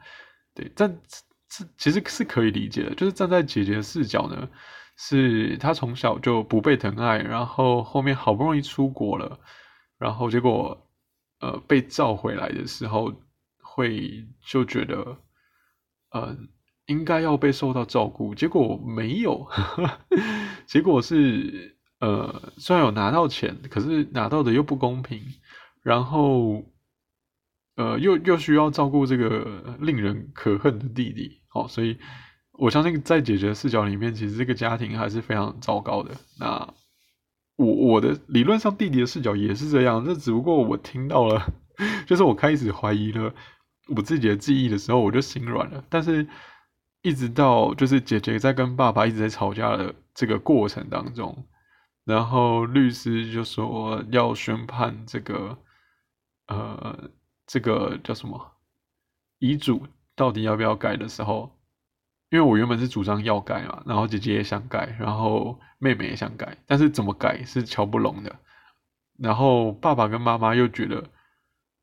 [0.54, 0.93] 对，但
[1.47, 4.50] 这其实是可以理解的，就是站在姐姐的视角呢，
[4.97, 9.39] 是她从小就不被疼爱，然后后面好不容易出国了，
[9.97, 10.90] 然后结果
[11.41, 13.13] 呃被召回来的时候，
[13.62, 15.17] 会就觉得。
[16.13, 16.36] 呃，
[16.88, 19.47] 应该要被受到照顾，结果没有，
[20.67, 25.21] 结果是呃，虽然有拿到钱，可是拿到的又不公平，
[25.82, 26.65] 然后
[27.77, 31.97] 呃，又又需要照顾这个令人可恨的弟弟，哦，所以
[32.51, 36.12] 我相信在姐姐的视角里面，其实这个家庭还是非常糟糕的。
[36.38, 36.73] 那
[37.62, 41.54] 我我的理论上，弟弟的视角也是这样，那只不过我听到了，
[42.06, 43.34] 就是我开始怀疑了。
[43.95, 45.84] 我自己的记忆的时候，我就心软了。
[45.89, 46.26] 但是，
[47.02, 51.45] 一直到就是姐姐在跟爸爸一直在吵架的这个过程当中，
[52.06, 55.58] 然后律师就说要宣判这个，
[56.47, 57.10] 呃，
[57.47, 58.54] 这个叫什么
[59.39, 61.52] 遗嘱到底要不要改的时候，
[62.31, 68.33] 因为我原本是主张要改嘛，然后姐姐也想改，然后妹妹也想改，但是怎么改是瞧不拢的。
[69.19, 71.03] 然后爸爸跟妈妈又觉得，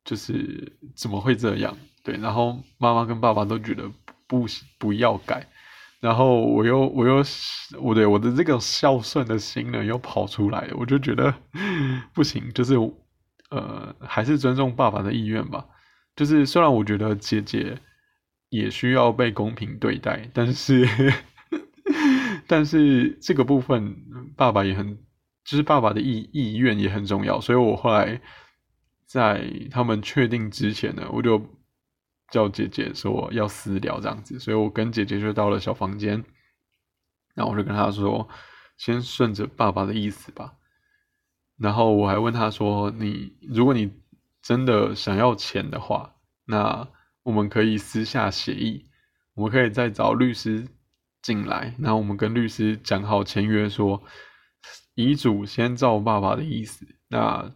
[0.05, 1.77] 就是怎么会这样？
[2.03, 3.91] 对，然后妈妈跟爸爸都觉得
[4.27, 4.47] 不
[4.79, 5.47] 不要改，
[6.01, 7.23] 然后我又我又
[7.83, 11.35] 我对我的这个孝顺的心呢又跑出来，我就觉得
[12.15, 12.75] 不行，就是
[13.51, 15.67] 呃还是尊重爸爸的意愿吧。
[16.17, 17.79] 就是虽然我觉得姐姐
[18.49, 20.87] 也需要被公平对待，但是
[22.47, 23.97] 但是这个部分
[24.37, 24.99] 爸爸也很，
[25.45, 27.41] 就是爸爸的意意愿也很重要。
[27.41, 28.21] 所以我后来
[29.07, 31.43] 在他们确定之前呢，我就。
[32.31, 36.23] 叫姐姐说要私聊这样子，所以我跟姐姐就到了小房间，
[37.35, 38.29] 然后我就跟她说，
[38.77, 40.53] 先顺着爸爸的意思吧。
[41.57, 43.91] 然后我还问她说，你如果你
[44.43, 46.87] 真的想要钱的话，那
[47.29, 48.87] 我们可以私下协议，
[49.35, 50.67] 我们可以再找律师
[51.21, 54.03] 进来，然后我们跟律师讲好签约，说
[54.95, 57.53] 遗嘱先照爸爸的意思，那。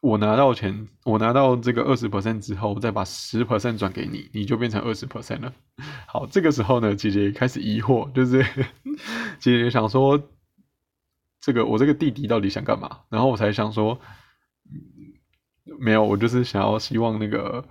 [0.00, 5.50] 我拿到钱，我拿到这个二十 percent 之后，再把十 percent 转给你，你就变成二十 percent 了。
[6.06, 8.42] 好，这个时候呢，姐姐开始疑惑，就是
[9.40, 10.22] 姐姐想说，
[11.40, 13.00] 这个我这个弟弟到底想干嘛？
[13.08, 13.98] 然后我才想说，
[15.80, 17.66] 没有，我就是想要希望那个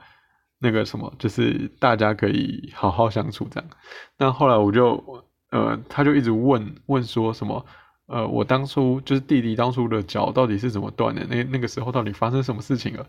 [0.63, 3.69] 那个什么，就是大家可以好好相处这样。
[4.17, 5.21] 那后来我就，
[5.51, 7.63] 呃，他就一直问问说什么。
[8.05, 11.25] 呃，我当初就是弟弟当初的脚到底是怎么断的？
[11.25, 13.07] 那那个时候到底发生什么事情了？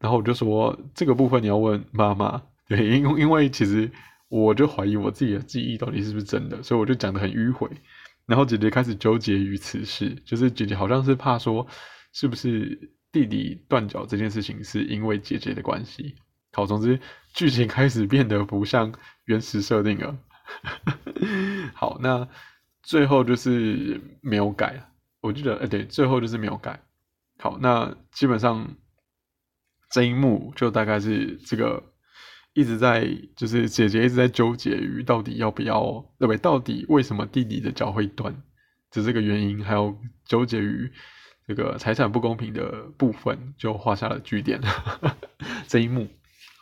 [0.00, 3.88] 然后我就说这个部分你要问妈妈，对，因因为其实
[4.28, 7.70] 我就怀疑我自己的记忆到底是不是真的，所以我就讲的很迂回。
[8.26, 11.64] 然后姐姐开始纠结于此事，就是姐姐好像是怕说
[12.12, 16.16] 是不是弟弟断脚这件事情是因为姐姐的关系。
[16.52, 17.00] 好，总之
[17.34, 18.92] 剧情开始变得不像
[19.24, 20.16] 原始设定了。
[21.74, 22.28] 好，那。
[22.84, 26.82] 最后就是没有改，我记得，哎，对，最后就是没有改。
[27.38, 28.74] 好，那基本上
[29.88, 31.80] 这一幕就大概是这个
[32.54, 35.80] 一直在，就是姐姐一直在纠结于到底要不要，
[36.18, 36.36] 对不对？
[36.38, 38.34] 到底为什么弟弟的脚会断
[38.90, 40.90] 的这个原因，还有纠结于
[41.46, 44.60] 这个财产不公平的部分，就画下了句点。
[45.68, 46.08] 这一幕，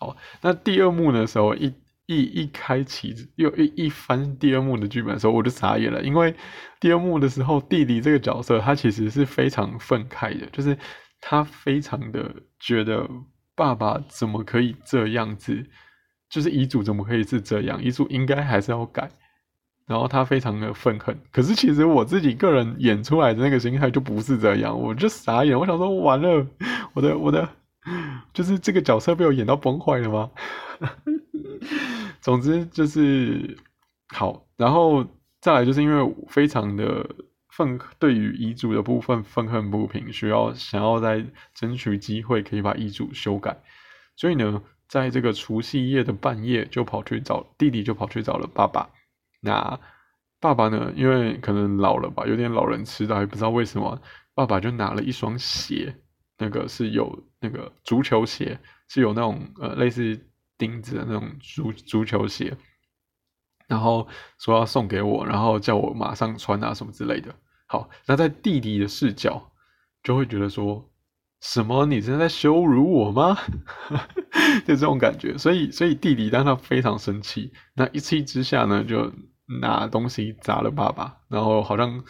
[0.00, 1.72] 好，那第二幕的时候一。
[2.06, 6.34] 一一开启又一一翻第二幕的剧本的时候，我就傻眼了，因为
[6.80, 10.76] 第二幕的时候，弟弟这个角色他其实是非常愤慨的，就是
[11.20, 13.08] 他非常的觉得
[13.54, 15.64] 爸爸怎么可以这样子，
[16.28, 19.08] 就是遗嘱怎么可以是这样，遗嘱应该还是要改，
[19.86, 21.16] 然后他非常的愤恨。
[21.30, 26.44] 可是其实我自己个人演出来的那个心态就不是这样，我就傻眼，我想说完了，
[26.92, 27.48] 我的我的，
[28.32, 30.30] 就是这个角色被我演到崩坏了吗？
[32.20, 33.56] 总之就是
[34.08, 35.04] 好，然后
[35.40, 37.08] 再来就是因为非常的
[37.48, 43.56] 愤，对于遗嘱的部分愤恨不平，需要想要再争取机会可以把遗嘱修改，
[44.16, 48.88] 所以呢，在这个除夕夜的半夜就跑去找弟弟，就跑去找了爸爸。
[49.40, 49.78] 那
[50.40, 54.00] 爸爸呢，因为可能老了吧，有点老人痴呆，不知道为什么，
[54.34, 55.94] 爸爸就拿了一双鞋，
[56.40, 60.26] 那个是有那个足球鞋，是有那种呃类似。
[60.60, 62.54] 钉子的那种足足球鞋，
[63.66, 64.06] 然后
[64.38, 67.34] 说要送给我，然后叫我马上穿啊什么之类的。
[67.66, 69.52] 好，那在弟弟的视角
[70.02, 70.92] 就会觉得说，
[71.40, 73.38] 什么你真的在羞辱我吗？
[74.68, 75.38] 就这种感觉。
[75.38, 79.10] 所以，所以弟弟当他非常生气，那一气之下呢，就
[79.62, 82.04] 拿东西砸了爸爸，然后好像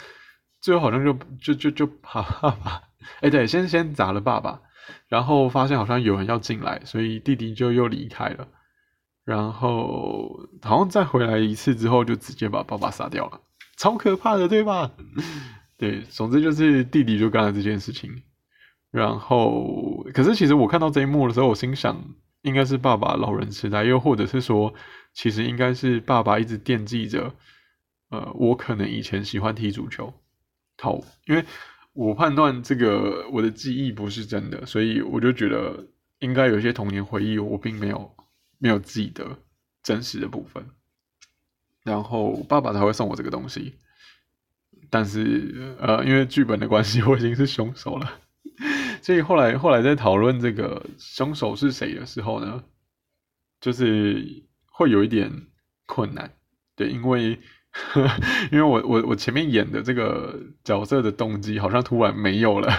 [0.59, 2.81] 最后好像就就就就爸爸，
[3.21, 4.61] 哎，对，先先砸了爸爸。
[5.07, 8.47] 然后发现好像有人要进来，所以弟弟就又离开了。
[9.23, 13.39] 然后好像再回来一次之后，就直接把爸爸杀掉了，
[13.77, 14.91] 超可怕的，对吧？
[15.77, 18.23] 对，总之就是弟弟就干了这件事情。
[18.89, 22.03] 然后，可是其实我看到这一幕的时候，我心想，
[22.41, 24.73] 应该是爸爸老人痴呆，又或者是说，
[25.13, 27.33] 其实应该是爸爸一直惦记着，
[28.09, 30.13] 呃，我可能以前喜欢踢足球，
[30.81, 31.45] 好，因为。
[31.93, 35.87] 我判断这个我的记忆不是真的，所以我就觉得
[36.19, 38.15] 应该有一些童年回忆，我并没有
[38.59, 39.37] 没有记得
[39.83, 40.65] 真实的部分。
[41.83, 43.75] 然后爸爸才会送我这个东西，
[44.89, 48.19] 但是呃，因为剧本的关系，我已经是凶手了，
[49.03, 52.63] 所以后来后来在讨论这个凶手是谁的时候呢，
[53.59, 55.47] 就是会有一点
[55.85, 56.33] 困难，
[56.75, 57.39] 对，因为。
[58.51, 62.69] 因为我我我前面演的这个角色的动机好像突然没有了，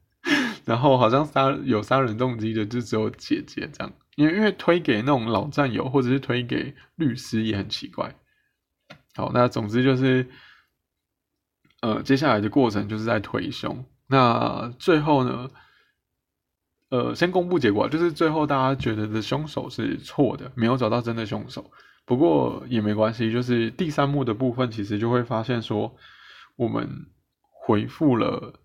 [0.64, 8.14] 然后好像杀有杀人动机的就只有姐姐这样，因为因为推给那种老战友或者是推给律师也很奇怪。
[9.14, 10.28] 好，那总之就是，
[11.80, 13.86] 呃，接下来的过程就是在推凶。
[14.08, 15.50] 那最后呢，
[16.90, 21.70] 呃，先公布结果，就是最后大家觉得的凶手是错的，没有找到真的凶手。
[22.06, 25.96] 不过也没关系，就是第三幕的部分，其实就会发现说，
[26.54, 26.88] 我们
[27.50, 28.60] 回复了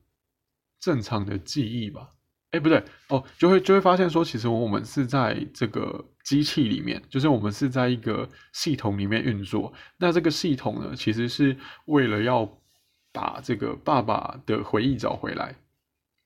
[0.80, 2.12] 正常的记忆吧？
[2.52, 9.74] 哎，不对哦，就会就会发现说，其实我们是在这个机器里面，就是我们是在一个系统里面运作。
[9.98, 12.48] 那这个系统呢，其实是为了要
[13.12, 15.56] 把这个爸爸的回忆找回来，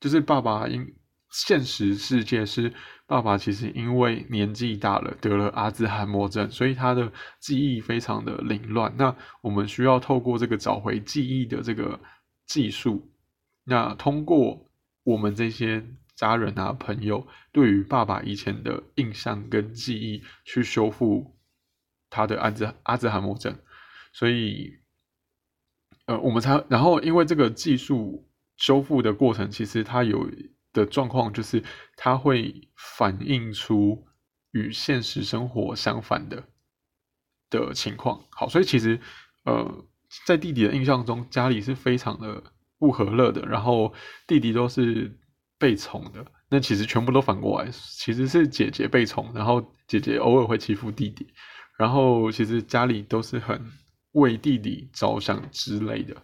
[0.02, 0.94] 就是爸爸因
[1.32, 2.74] 现实世界是。
[3.08, 8.92] 爸爸其实因为年纪大了，得了阿兹海默症，所以他的记忆非常的凌乱。
[8.98, 12.00] 那我们需要透过这个找回记忆的这个
[12.48, 13.12] 技术，
[13.64, 14.72] 那通过
[15.04, 21.38] 我们这些家人啊朋友对于爸爸以前的印象跟记忆，去修复
[22.10, 23.56] 他的阿兹阿兹海默症。
[24.14, 24.80] 所以，
[26.08, 30.28] 呃，我们才然后因为这个技术修复的过程，其实它有。
[30.76, 31.64] 的状况就是
[31.96, 34.06] 它会反映出
[34.52, 36.44] 与现实生活相反的
[37.50, 38.22] 的情况。
[38.30, 39.00] 好，所以其实
[39.46, 39.86] 呃，
[40.26, 42.44] 在弟弟的印象中，家里是非常的
[42.78, 43.94] 不和乐的，然后
[44.28, 45.18] 弟弟都是
[45.58, 46.26] 被宠的。
[46.50, 51.26] 那其实全部都反过来，其实是姐姐被宠，然后姐姐偶尔会欺负弟弟，
[51.78, 53.66] 然后其实家里都是很
[54.12, 56.22] 为弟弟着想之类的。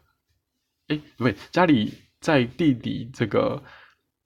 [0.90, 3.64] 哎，不对，家里在弟弟这个。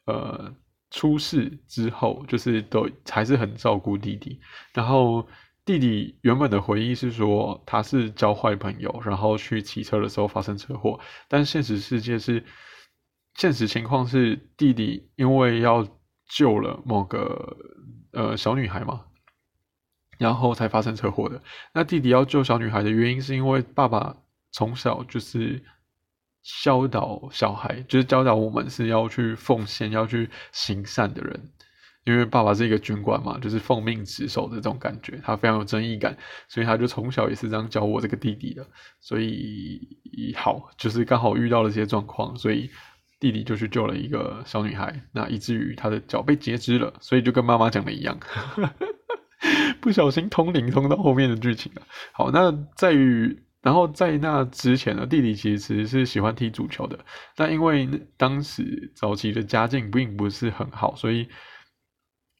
[0.05, 0.53] 呃，
[0.91, 4.39] 出事之后就是都还是很照顾弟弟。
[4.73, 5.27] 然后
[5.65, 10.99] 弟弟原本的回忆是说他是交坏朋友，然后去骑车的时候发生车祸。
[11.27, 12.43] 但现实世界是，
[13.33, 15.87] 现实情况是弟弟因为要
[16.29, 17.57] 救了某个
[18.11, 19.05] 呃小女孩嘛，
[20.19, 21.41] 然后才发生车祸的。
[21.73, 24.17] 那弟弟要救小女孩的原因是因为爸爸
[24.51, 25.63] 从小就是。
[26.63, 31.51] 教导小孩，就是教导我们是要去奉献、要去行善的人。
[32.03, 36.15] 因为爸爸是一个军官嘛，就是奉命值守的这种感觉，他非常有正义感，
[36.47, 38.63] 所以他就从小也是这样教我这个弟弟的。
[38.99, 39.81] 所以
[40.37, 42.69] 好，就是刚好遇到了这些状况，所以
[43.19, 48.19] 弟弟就去救了一个小女孩，那以至于他的脚被截肢了，所以就跟妈妈讲的一样。
[49.81, 51.81] 不小心通灵通到后面的剧情了。
[52.11, 56.97] 好，那在于，然后在那之前呢，弟弟其实是喜欢踢足球的，
[57.35, 61.27] 但因为当时早期的家境并不是很好，所以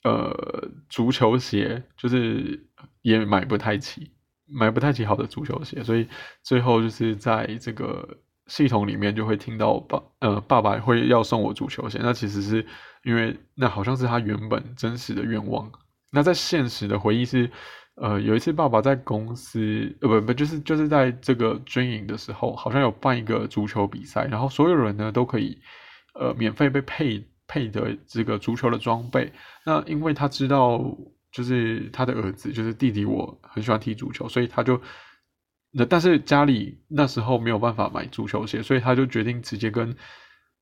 [0.04, 2.66] 呃，足球鞋就是
[3.02, 4.12] 也买不太起，
[4.46, 6.08] 买不太起好的足球鞋，所以
[6.44, 8.20] 最后就是在这个。
[8.48, 12.64] 系统里面就会听到爸呃爸爸会要送我足球鞋，那其实是
[13.04, 15.72] 因为那好像是他原本真实的愿望。
[16.12, 17.50] 那在现实的回忆是，
[17.96, 25.58] 呃有一次爸爸在公司呃不不就是就是在这个军营的时候，好像有办一个足球比赛，然后所有人呢都可以
[26.14, 29.32] 呃免费被配配的这个足球的装备。
[29.66, 30.80] 那因为他知道
[31.32, 34.82] 就是他的儿子就是弟弟我很喜欢踢足球，所以他就。
[35.78, 39.94] 那但是家里那时候没有办法买足球鞋，所以他就决定直接跟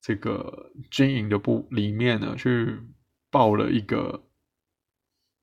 [0.00, 2.76] 这个军营的部里面呢去
[3.30, 4.24] 报了一个，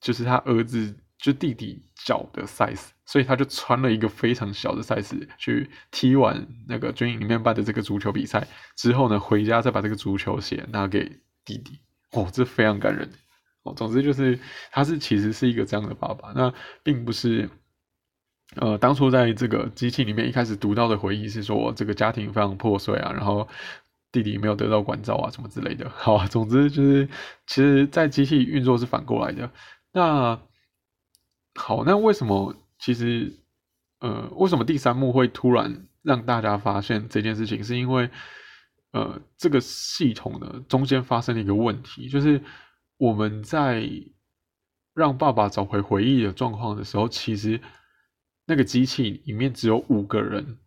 [0.01, 11.79] 就是他儿子就弟弟脚的 size，所以他就穿了一个非常小的 size 去踢完那个军营里面办的这个足球比赛之后呢，回家再把这个足球鞋拿给弟弟。
[12.11, 13.09] 哦，这非常感人。
[13.63, 14.37] 哦，总之就是
[14.71, 16.53] 他是其实是一个这样的爸爸，那
[16.83, 17.49] 并不是。
[18.57, 23.47] 呃，当初在这个机器里面一开始读到的回忆是说，这个家庭非常破碎啊，然后
[24.11, 25.89] 弟弟没有得到关照啊，什么之类的。
[25.89, 27.07] 好，总之就是，
[27.47, 29.49] 其实，在机器运作是反过来的。
[29.93, 30.37] 那
[31.55, 33.31] 好，那为什么其实，
[33.99, 37.63] 呃，为什么第三幕会突然让大家发现这件事情？
[37.63, 38.09] 是因为，
[38.91, 42.41] 呃，这个系统呢中间发生了一个问题，就是
[42.97, 43.89] 我们在
[44.93, 47.59] 让爸爸找回回忆的状况的时候，其实。
[48.43, 50.57] 那个机器里面只有五个人，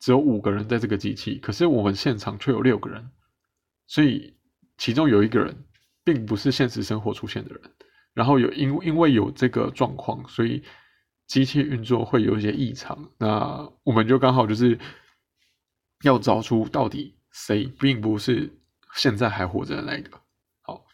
[0.00, 3.10] 只有五个人在这个机器，可是我们现场却有六个人，
[3.86, 4.34] 所以
[4.78, 5.64] 其中有一个人
[6.02, 7.62] 并不是现实生活出现的人，
[8.18, 10.62] 然后有因因为有这个状况，所以
[11.28, 14.78] 机器运作会有一些异常，那我们就刚好就是
[16.02, 18.52] 要找出到底谁并不是
[18.94, 20.20] 现在还活着的那个。
[20.62, 20.84] 好，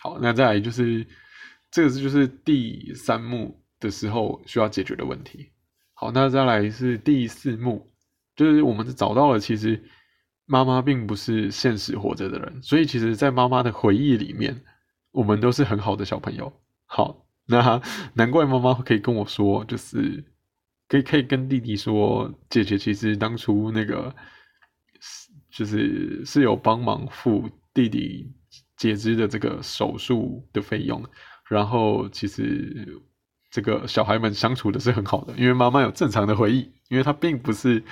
[0.00, 1.06] 好，那再来就是
[1.70, 3.62] 这个是就是第三幕。
[3.78, 5.50] 的时候需要解决的问题。
[5.92, 7.92] 好，那再来是第四幕，
[8.34, 9.84] 就是我们找到了，其实
[10.46, 14.64] 妈妈并不是现实活着的人，所以其实，在妈妈的回忆里面，
[15.16, 16.52] 我们都是很好的小朋友。
[16.84, 17.82] 好，那
[18.14, 20.24] 难怪妈妈可以跟我说，就是
[20.88, 24.14] 可以可以跟弟弟说，姐姐其实当初那个
[25.00, 28.30] 是就是是有帮忙付弟弟
[28.76, 31.02] 截肢的这个手术的费用，
[31.48, 33.02] 然后其实。
[33.48, 37.82] 这个小孩们相处的是很好的，因为妈妈有正常的回忆，因为她并不是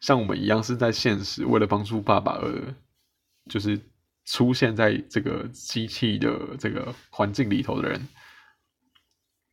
[0.00, 2.74] 像我们一样是在现实为了帮助爸爸而
[3.48, 3.78] 就是
[4.24, 8.08] 出现在这个机器的这个环境里头的人。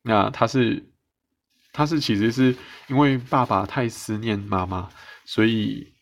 [0.02, 0.92] 那他是
[1.72, 2.56] 他是其实是
[2.88, 4.90] 因为爸爸太思念妈妈，
[5.26, 5.94] 所以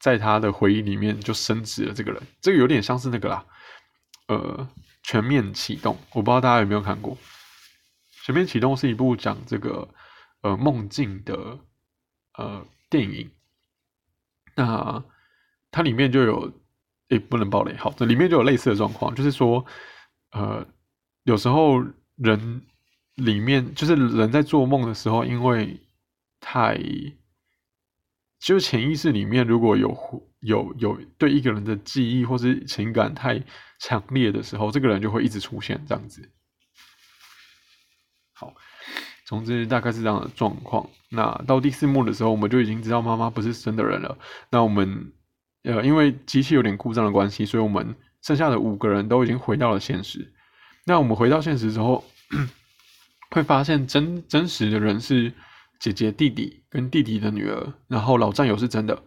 [0.00, 2.22] 在他的回忆里面就升职了这个人。
[2.40, 3.46] 这个有点像是那个啦，
[4.28, 4.68] 呃，
[5.02, 7.16] 全面启动，我不知道大家有没有看过。
[8.24, 9.88] 全面启动是一部讲这个
[10.40, 11.58] 呃梦境的
[12.36, 13.30] 呃电影，
[14.56, 15.04] 那
[15.70, 16.52] 它里面就有
[17.10, 19.64] 诶不能暴雷，好，这里面就有类似的状况，就是说
[20.32, 20.66] 呃
[21.24, 21.82] 有时候
[22.16, 22.62] 人
[23.16, 25.80] 里面就是人在做梦的时候，因为
[26.40, 26.78] 太
[28.40, 29.96] 就潜意识里面如果有
[30.40, 33.42] 有有对一个人的记忆或是情感太
[33.80, 36.28] 强烈的时候，这个人就会一直出现这样子。
[38.32, 38.52] 好，
[39.26, 40.90] 总之大概是这样的状况。
[41.08, 44.18] 那到第四幕的时候，我们就已经知道妈妈不是真的人了。
[44.50, 45.12] 那我们
[45.64, 50.32] 呃，因为机器有点故障的关系，所以我们剩下的五个人都已经回到了现实。
[50.84, 52.04] 那我们回到现实之后，
[53.32, 55.32] 会发现真真实的人是
[55.80, 59.02] 姐姐、弟弟跟弟弟的女儿，然后老战友是真的。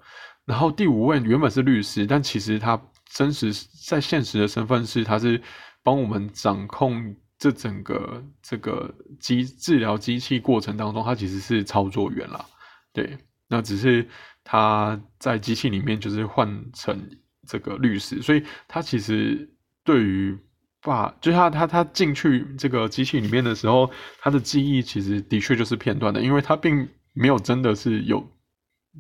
[0.46, 3.54] 然后第五位原本是律师，但其实他真实
[3.88, 5.42] 在现实的身份是，他是
[5.82, 7.16] 帮我们掌控。
[7.40, 12.44] 这整个这个机治疗机器过程当中，他其实是操作员啦，
[12.92, 13.16] 对，
[13.48, 14.10] 那只是
[14.50, 16.98] 他在机器里面就是换成
[17.46, 19.50] 这个律师，所以他其实
[19.84, 20.40] 对于
[20.82, 23.92] 爸，就他他他进去这个机器里面的时候，
[24.22, 28.26] 他的记忆其实的确就是片段的，因为他并没有真的是有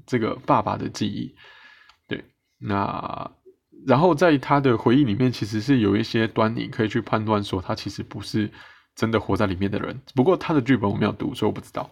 [0.06, 1.34] 这个爸爸的记忆，
[2.08, 2.26] 对，
[2.58, 3.32] 那。
[3.86, 8.52] 然后在他的回忆里面，其实是有一些端倪可以去判断，说他其实不是
[8.96, 10.02] 真的活在里面的人。
[10.14, 11.90] 不过他的剧本我没有读，所以我不知道。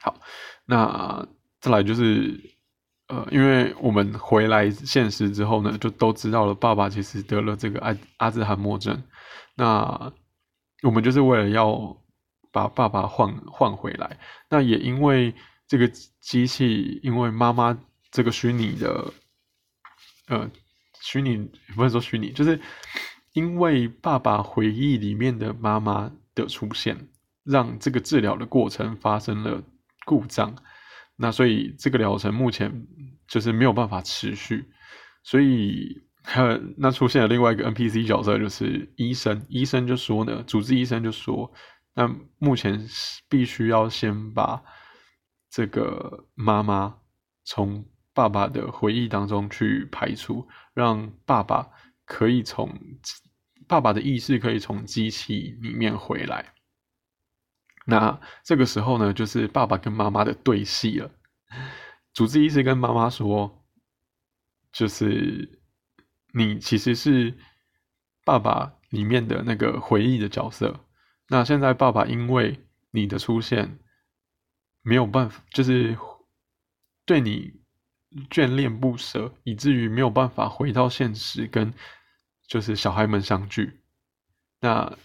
[0.00, 0.16] 好，
[0.64, 1.26] 那
[1.62, 2.58] 再来就是，
[3.06, 9.00] 呃，因为我们回来现实之后呢，就都知道了，爸爸其实得了这个阿阿兹海默症。
[9.54, 10.12] 那
[10.82, 11.96] 我们就是为了要
[12.50, 14.18] 把爸爸换换回来。
[14.50, 15.32] 那也因为
[15.68, 15.86] 这个
[16.20, 17.78] 机器，因为妈妈
[18.10, 19.12] 这个虚拟的，
[20.26, 20.50] 呃，
[21.00, 22.60] 虚拟不是说虚拟，就是
[23.34, 27.08] 因为爸爸回忆里面的妈妈的出现，
[27.44, 29.62] 让这个治疗的过程发生了
[30.04, 30.56] 故障。
[31.22, 32.84] 那所以这个疗程目前
[33.28, 34.64] 就是没有办法持续，
[35.22, 39.46] 所以还有那出现了另外一个 NPC 角色，就是医生。
[39.48, 41.52] 医生就说呢，主治医生就说，
[41.94, 42.84] 那目前
[43.28, 44.60] 必须要先把
[45.48, 46.96] 这个妈妈
[47.44, 51.68] 从爸爸的回忆当中去排除，让爸爸
[52.04, 52.68] 可以从
[53.68, 56.52] 爸爸的意识可以从机器里面回来。
[57.84, 61.10] 那这个时候呢，就是爸爸跟妈妈的对戏了。
[62.14, 63.64] 主治医师跟妈妈说
[64.72, 65.60] ：“就是
[66.32, 67.36] 你其实是
[68.24, 70.84] 爸爸里面的那个回忆的角色。
[71.28, 73.80] 那现在爸爸因为你的出现，
[74.82, 75.98] 没有办法，就是
[77.04, 77.52] 对你
[78.30, 81.74] 眷恋不舍，以至于没有办法回到现实，跟
[82.46, 83.80] 就是小孩们相聚。
[84.60, 84.96] 那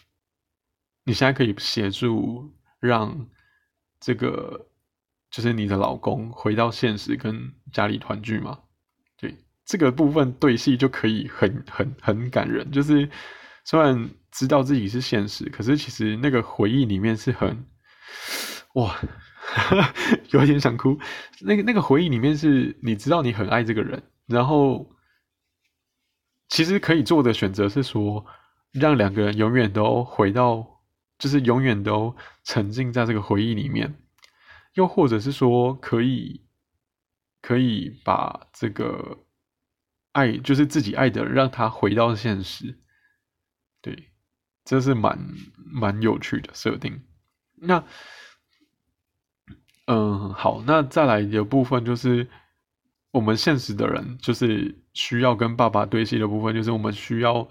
[1.05, 3.27] 你现在可以协助。”让
[3.99, 4.67] 这个
[5.31, 8.59] 就是你的老公回到现实，跟家里团聚嘛？
[9.17, 12.71] 对，这个部分对戏就可以很很很感人。
[12.71, 13.09] 就是
[13.65, 17.65] 虽然知道自己是现实，可是其实那个回忆里面是很
[18.75, 18.95] 哇，
[20.31, 20.97] 有点想哭。
[21.41, 24.89] 那个那个回忆里面是你知道你很爱这个人，然后
[26.47, 28.25] 其实可以做的选择是说，
[28.71, 30.76] 让两个人永远都回到。
[31.17, 33.95] 就是永远都沉浸在这个回忆里面，
[34.73, 36.45] 又或者是说，可以
[37.41, 39.25] 可以把这个
[40.11, 42.77] 爱，就是自己爱的，让他回到现实。
[43.81, 44.11] 对，
[44.63, 45.17] 这是蛮
[45.55, 47.01] 蛮有趣的设定。
[47.55, 47.83] 那，
[49.87, 52.29] 嗯，好，那再来的部分就是
[53.09, 57.49] 我们现实的人，就是需要跟爸爸对戏的部分，就是我们需要，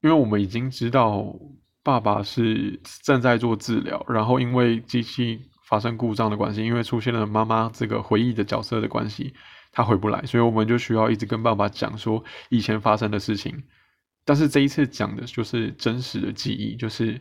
[0.00, 1.38] 因为我们已经知道。
[1.82, 9.32] 爸爸是正在做治疗，然后因为机器发生故障的关系，因为出现了妈妈这个回忆的角色的关系，
[9.72, 13.62] 他回不来，所以我们就需要一直跟爸爸讲说以前发生的事情。
[14.24, 17.20] 但是这一次讲的就是真实的记忆，就是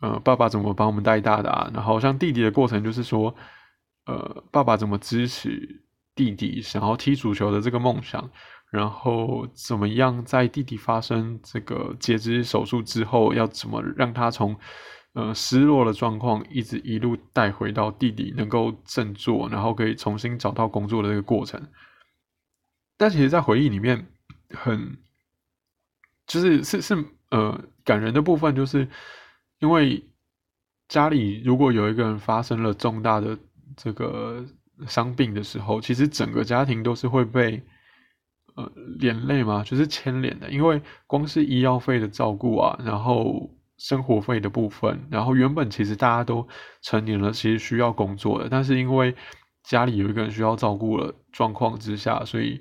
[0.00, 3.34] 呃爸爸怎么把我们带大的啊，然后像弟弟的过程，就是说
[4.04, 5.82] 呃爸爸怎么支持
[6.14, 8.30] 弟弟想要踢足球的这个梦想。
[8.72, 14.56] 然后怎么样，在弟弟发生这个截肢手术之后，要怎么让他从
[15.12, 21.60] 呃失落的状况，一直一路带回到弟弟能够振作，然后可以重新找到工作的这个过程。
[22.96, 24.06] 但其实，在回忆里面，
[24.48, 24.96] 很
[26.26, 28.88] 就是是是呃感人的部分，就是
[29.58, 30.02] 因为
[30.88, 33.38] 家里如果有一个人发生了重大的
[33.76, 34.42] 这个
[34.86, 37.62] 伤病的时候，其实整个家庭都是会被。
[38.54, 46.46] 呃，连累嘛，就是牵连的，因为光是医药费的照顾啊，然后生活费的部分，然后原本其实大家都
[46.82, 49.16] 成年了，其实需要工作的，但是因为
[49.62, 52.60] 家里有一个人需要照顾了状况之下，所以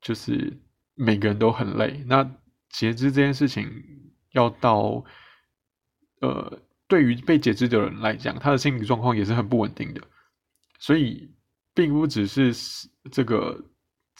[0.00, 0.58] 就是
[0.94, 2.02] 每个人都很累。
[2.06, 2.24] 那
[2.70, 3.68] 截肢这件事情
[4.32, 5.04] 要到，
[6.22, 10.00] 呃，对于被截肢的人来讲，他的心理状况也是很不稳定的，
[10.78, 11.30] 所以
[11.74, 12.54] 并不只是
[13.12, 13.62] 这个。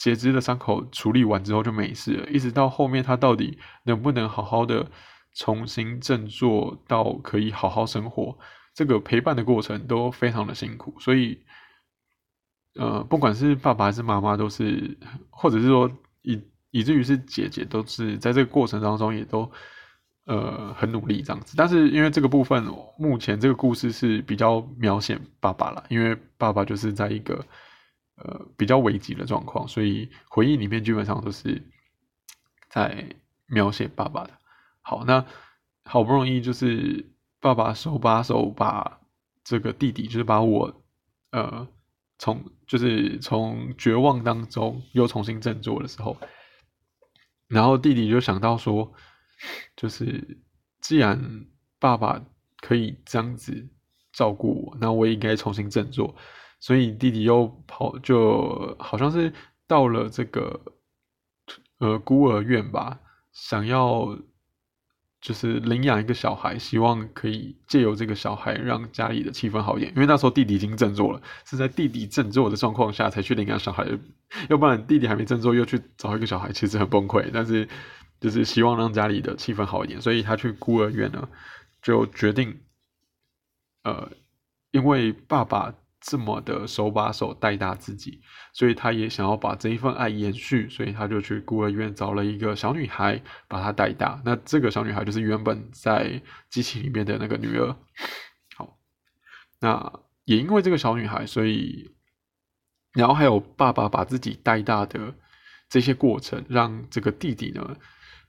[0.01, 4.89] 截肢的伤口处理完之后就没事了，一直到后面他到底能不能好好的
[5.35, 8.35] 重新振作到可以好好生活，
[8.73, 11.37] 这个陪伴的过程都非常的辛苦，所以，
[12.73, 14.97] 呃，不管是爸爸还是妈妈，都是，
[15.29, 15.87] 或者是说
[16.23, 16.41] 以
[16.71, 19.47] 以至于是姐姐，都是在这个过程当中也都
[20.25, 21.53] 呃很努力这样子。
[21.55, 22.65] 但是因为这个部分，
[22.97, 27.45] 目前这个故事是比较描写爸爸了，因为爸爸就是在一个。
[28.15, 31.63] 呃，比较危急的状况，所以回忆里面基本上都是
[32.69, 33.15] 在
[33.47, 34.31] 描写爸爸的。
[34.81, 35.25] 好，那
[35.85, 38.99] 好不容易就是爸爸手把手把
[39.43, 40.83] 这个弟弟，就是把我
[41.31, 41.67] 呃
[42.19, 46.15] 从就是从绝望当中又重新振作的时候，
[47.47, 48.93] 然后弟弟就想到说，
[49.75, 50.39] 就是
[50.79, 51.47] 既然
[51.79, 52.23] 爸爸
[52.57, 53.67] 可以这样子
[54.13, 56.15] 照顾我，那我也应该重新振作。
[56.61, 59.33] 所以弟弟又跑，就好像是
[59.67, 60.61] 到了这个
[61.79, 62.99] 呃孤儿院吧，
[63.33, 64.17] 想要
[65.19, 69.91] 就是领养一个小孩，希望可以借由这个小孩让家里的气氛好一点。
[69.95, 73.87] 因为那时候弟弟已经振作了，是在弟弟振作的状况下才去领养小孩，
[74.47, 77.29] 要不然弟弟还没振作又去找一个小孩，其实很崩溃。
[77.33, 77.67] 但是
[78.19, 81.27] 就是希望让家里的气氛好一点，所以他去孤儿院呢，
[81.81, 82.59] 就决定
[83.83, 84.11] 呃，
[84.69, 88.19] 因为爸爸这么的手把手带大自己，
[88.51, 94.21] 所以他也想要把这一份爱延续，所以他就去孤儿院找了一个小女孩把她带大。
[94.25, 97.75] 那这个小女孩就是原本在机器里面的那个女儿。
[98.57, 98.77] 好，
[99.59, 101.93] 那也因为这个小女孩，所以，
[102.93, 105.13] 然后还有爸爸把自己带大的
[105.69, 107.77] 这些过程，让这个弟弟呢。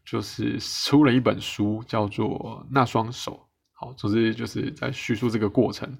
[0.04, 2.26] 就是出了一本书，叫做
[2.72, 3.34] 《那双手》。
[3.70, 5.96] 好，总之就是在叙述这个过程。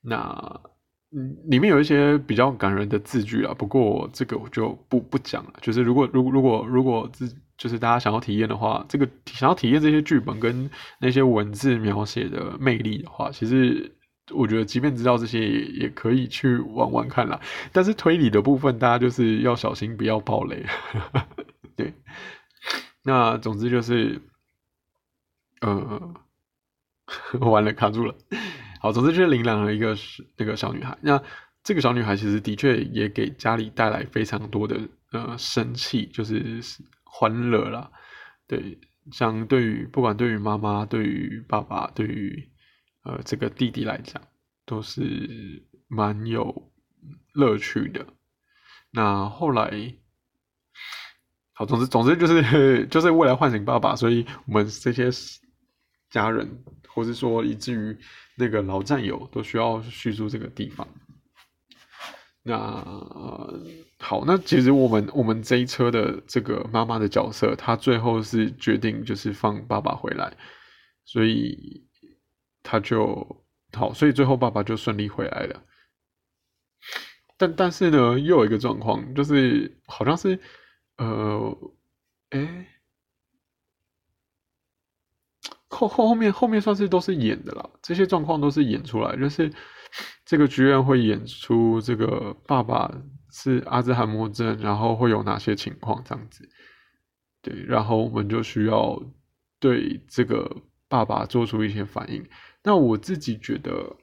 [0.00, 0.60] 那
[1.12, 5.54] 嗯，里面有一些比较感人的字句啊，不过这个我就不不讲了。
[5.60, 10.70] 就是如果如果如果如果自就是大家想要体验的话，这个想要体验这些剧本跟
[11.00, 13.92] 那些文字描写的魅力的话，其实
[14.32, 17.40] 我觉得即便知道这些也也可以去玩玩看啦。
[17.72, 20.64] 但是推理的部分，大家就是要小心，不要爆雷。
[21.76, 21.92] 对。
[23.02, 24.22] 那总之就是，
[25.60, 26.14] 呃，
[27.40, 28.14] 完了卡住了。
[28.80, 29.96] 好，总之就是领养了一个
[30.36, 30.96] 那个小女孩。
[31.02, 31.22] 那
[31.62, 34.80] 这个小女孩其实的确也给家里带来非常多的
[35.12, 36.60] 呃生气，就是
[37.04, 37.90] 欢乐啦。
[38.48, 38.78] 对，
[39.12, 42.48] 像对于不管对于妈妈、对于爸爸、对于
[43.04, 44.20] 呃这个弟弟来讲，
[44.64, 46.72] 都是蛮有
[47.34, 48.06] 乐趣的。
[48.90, 49.94] 那后来。
[51.52, 55.10] 好，总之，总之就是 就是为了唤醒爸爸，所以我们这些
[56.10, 57.96] 家人，或是说以至于
[58.36, 60.86] 那个老战友，都需要叙述这个地方。
[62.42, 62.58] 那
[63.98, 70.36] 好，那其实我们我们这一车的这个妈妈的角色，她最后是决定就是放爸爸回来，
[71.04, 71.86] 所以
[72.62, 75.62] 他就好，所以最后爸爸就顺利回来了。
[77.36, 80.38] 但但是呢，又有一个状况，就是好像是。
[80.96, 81.56] 呃，
[82.28, 82.66] 哎，
[85.88, 89.52] 后后后面后面算是都是演的啦，这些状况都是演出来，就是
[90.24, 92.90] 这个剧院会演出这个爸爸
[93.32, 96.48] 是阿兹海默症，然后会有哪些情况这样子，
[97.40, 99.02] 对，然后我们就需要
[99.58, 100.56] 对这个
[100.88, 102.24] 爸爸做出一些反应。
[102.62, 103.96] 那我自己觉得，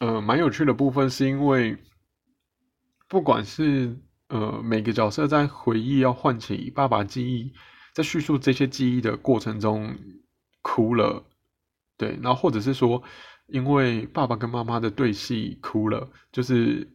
[0.00, 1.76] 呃，蛮有趣的部分是因为，
[3.08, 3.96] 不管是。
[4.30, 7.50] 呃，每个角色在回忆要唤起爸爸记忆，
[7.94, 9.96] 在叙述这些记忆的过程中
[10.68, 11.24] 哭了，
[11.96, 13.02] 对，然后或者是说，
[13.46, 16.86] 因为爸爸跟妈妈的对戏哭了，就是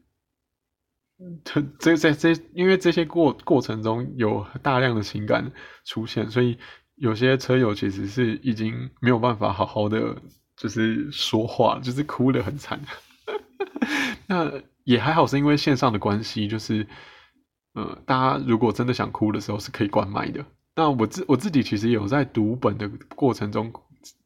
[1.43, 5.51] 这这这这，因为这些过过程中有大量的情感
[5.85, 6.57] 出现，所以
[6.95, 10.21] 有些车友其实是已经没有办法好好的
[10.55, 12.79] 就是说话，就是哭的很惨。
[14.27, 14.51] 那
[14.83, 16.85] 也还好，是因为线上的关系，就是。
[17.75, 20.45] 呃，大家如果真的想哭的时候是可以关麦的。
[20.75, 23.71] 那我自我自己其实有在读本的过程中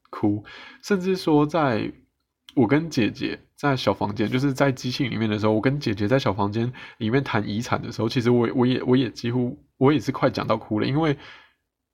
[0.09, 0.43] 哭，
[0.81, 1.91] 甚至说在
[2.55, 11.17] 我跟姐姐在小房间，就是在机器里面的时候，我跟姐姐在小房间里面谈遗产的时候，其实我我也我也几乎我也是快讲到哭了，因为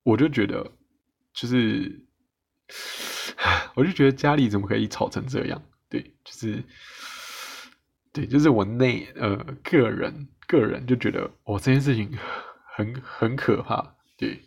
[0.04, 0.72] 我就觉得
[1.34, 2.06] 就是，
[3.76, 5.62] 我就觉得家里怎么可以吵成这样？
[5.90, 6.64] 对，就是
[8.12, 10.28] 对，就是我内呃个人。
[10.46, 12.12] 个人就觉得哦，这件事情
[12.76, 13.96] 很很可怕。
[14.24, 14.40] 对，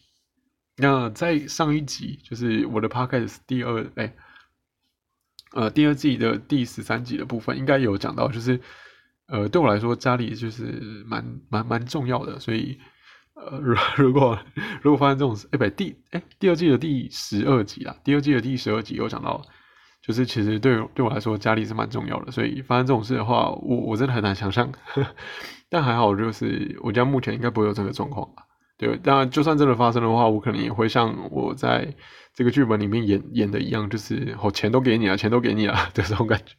[0.79, 4.15] 那在上一集就是我的 podcast 第二哎，
[5.53, 8.61] 呃，第二季的第十三集的部分，应该有讲到，就是
[9.29, 10.65] 呃，对我来说家里就是
[11.07, 12.41] 蛮蛮蛮重要的。
[12.41, 12.79] 所以
[13.35, 14.39] 呃，如 如果
[14.83, 19.43] 如果发生这种事，哎，不第哎第二季的第十二集啦，第二季的第十二集有讲到，
[20.03, 22.33] 就是其实对对我来说家里是蛮重要的。
[22.33, 24.73] 所以发生这种事的话，我我真的很难想象。
[25.69, 28.46] 但还好，就是我家目前应该不会有这个状况吧？
[28.79, 31.95] 对，当然就算真的发生的话，我可能也会像我在
[32.35, 36.55] 这个剧本里面演演的一样，就是哦钱都给你了，钱都给你了 的这种感觉，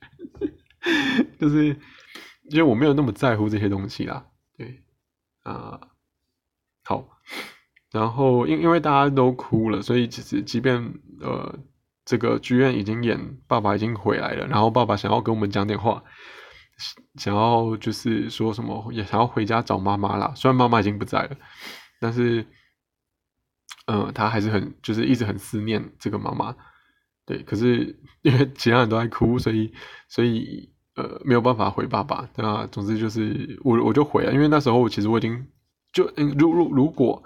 [1.40, 1.68] 就是
[2.50, 4.26] 因为我没有那么在乎这些东西啦。
[4.58, 4.82] 对，
[5.44, 5.80] 啊，
[6.84, 7.08] 好，
[7.92, 11.60] 然后因因为大家都哭了，所以其实即便呃
[12.04, 16.04] 这个剧院已经演爸爸已经回来了，然后爸爸想要跟我们讲点话。
[17.16, 20.32] 想要就是说什么，也想要回家找妈妈啦。
[20.36, 21.36] 虽然妈妈已经不在了，
[22.00, 22.46] 但是，
[23.86, 26.56] 嗯，他还是很就是一直很思念这个妈妈。
[27.26, 29.74] 对，可是因为其他人都在哭，所以
[30.08, 32.30] 所以呃没有办法回爸爸。
[32.36, 35.48] 那总之就是我我就回了，因为那时候其实我已经
[35.92, 37.24] 就，如如如果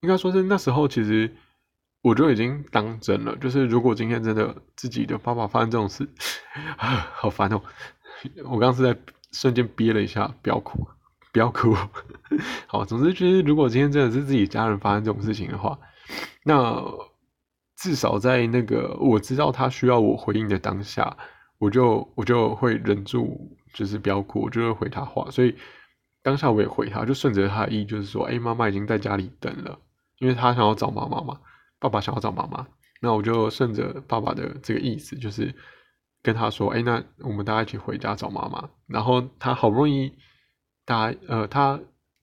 [0.00, 1.34] 应该说是那时候，其实
[2.02, 3.36] 我就已经当真了。
[3.36, 6.08] 就是如果今天真的自己的爸爸发生这种事，
[6.76, 7.60] 啊， 好烦哦。
[8.44, 8.96] 我刚刚是在
[9.32, 10.86] 瞬间憋了一下，不要哭，
[11.34, 11.76] 不要哭。
[12.68, 15.76] 好，总之就是，如果今天真的是自己家人发生这种事情的话，
[16.44, 16.80] 那
[17.76, 21.16] 至少在那个我知道他需要我回应的当下，
[21.58, 25.28] 我就我就会忍住，就是不要哭，我就会回他话。
[25.28, 25.56] 所以
[26.22, 29.76] 当下我也回他，就顺着他的意，就是说，哎，妈妈已经在家里等了，
[30.20, 31.40] 因为他想要找妈妈嘛，
[31.80, 32.64] 爸爸想要找妈妈，
[33.00, 35.52] 那我就顺着爸爸的这个意思，就是
[36.22, 38.68] 跟他说，哎，那我们大家一起回家找妈妈。
[38.86, 40.14] 然后他好不容易，
[40.86, 41.80] 他呃，他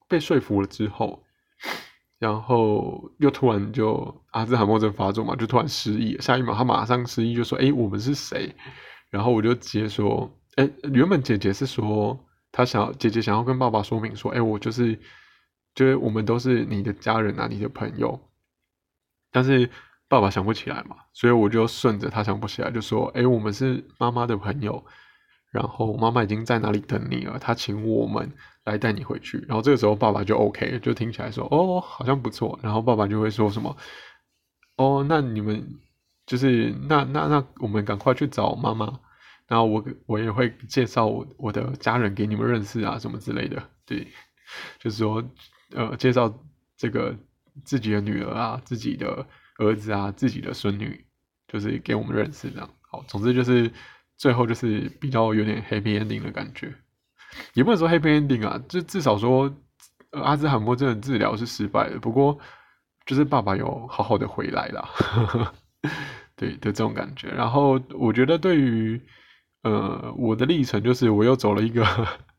[0.07, 1.23] 被说服了之后。
[2.19, 6.15] 然后又突然就阿兹海默症发作嘛，就突然失忆。
[6.21, 8.55] 下一秒他马上失忆，就说：“哎，我们是谁？”
[9.09, 12.15] 然后我就直接说：“哎，原本姐姐是说
[12.51, 14.95] 她想姐姐想要跟爸爸说明说，哎，我就是
[15.73, 18.19] 就是我们都是你的家人啊，你的朋友。
[19.31, 19.67] 但是
[20.07, 24.85] 爸爸想不起来嘛，所以我就顺着他想不起来，就说：哎，我们是妈妈的朋友。”
[25.51, 27.39] 然后妈妈已经在哪里等你了？
[27.39, 28.31] 她请我们
[28.65, 29.37] 来带你回去。
[29.47, 32.59] 然后这个时候爸爸就 OK，就听起来说哦，好像不错。
[32.61, 33.75] 然后爸爸就会说什么
[34.77, 35.79] 哦，那你们
[36.25, 38.99] 就是那那那我们赶快去找妈妈。
[39.47, 43.61] 然后我我也会介绍我我的家人给你们认识啊，什么之类的。
[43.85, 44.07] 对，
[44.79, 45.23] 就是说
[45.75, 46.33] 呃，介绍
[46.77, 47.15] 这个
[47.65, 51.05] 自己的女儿啊，自己的儿子啊，自己的孙女，
[51.47, 52.69] 就是给我们认识这样。
[52.89, 53.71] 好，总之就是。
[54.17, 56.71] 最后就是比较有点 happy ending 的感觉，
[57.53, 59.53] 也不能说 happy ending 啊，就至少说
[60.11, 61.99] 阿兹海默症的治疗是失败的。
[61.99, 62.37] 不过
[63.05, 64.89] 就是爸爸有好好的回来了，
[66.35, 67.29] 对的这种感觉。
[67.29, 69.01] 然后我觉得对于
[69.63, 71.85] 呃我的历程，就是我又走了一个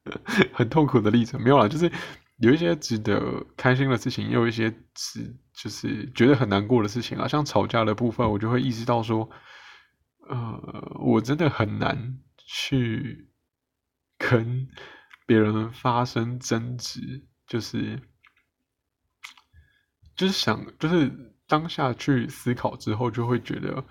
[0.52, 1.90] 很痛苦的历程，没有啦，就是
[2.38, 7.28] 有一些值得开心的事情，也有一些是就是觉得很难过的事情啊。
[7.28, 9.28] 像吵架的部分，我就会意识到说。
[10.28, 13.26] 呃，我真的很难去
[14.30, 14.68] 跟
[15.26, 18.00] 别人发生争执，就是
[20.16, 21.10] 就是想，就是
[21.46, 23.84] 当下去思考之后，就会觉得，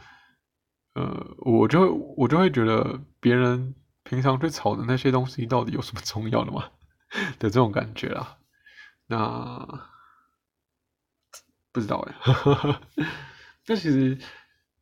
[0.95, 6.69] 呃，我就会我就会觉得别人平常去吵的那些东西，到底有什么重要的吗？
[7.37, 8.37] 的这种感觉啦。
[9.07, 9.89] 那
[11.71, 12.15] 不知道哎，
[13.65, 14.17] 但其实。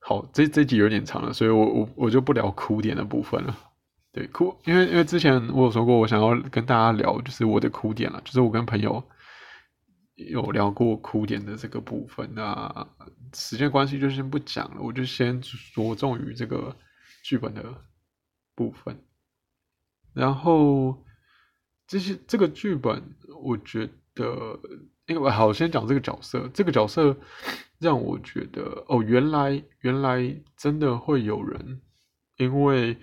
[0.01, 3.68] 好，这这集有点长了，所以我我我就不聊哭点的部分了。
[4.19, 9.01] 对，哭，因为因为之前我有说过，我想要跟大家聊，就是我的哭点了，就是我跟朋友
[10.15, 12.29] 有聊过哭点的这个部分。
[12.35, 12.85] 那
[13.33, 16.75] 时间关系就先不讲了，我就先着重于这个
[17.23, 17.63] 剧本的
[18.55, 18.99] 部分。
[20.13, 21.01] 然后
[21.87, 23.01] 这些这个剧本，
[23.41, 24.59] 我觉得，
[25.05, 27.15] 因为好，先讲这个角色，这个角色。
[27.77, 31.79] 让我觉得哦，原来原来真的会有人
[32.35, 32.97] 因为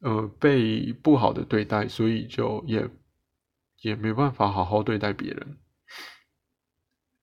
[0.00, 2.88] 呃被不好的对待，所以就也
[3.82, 5.58] 也没办法好好对待别人。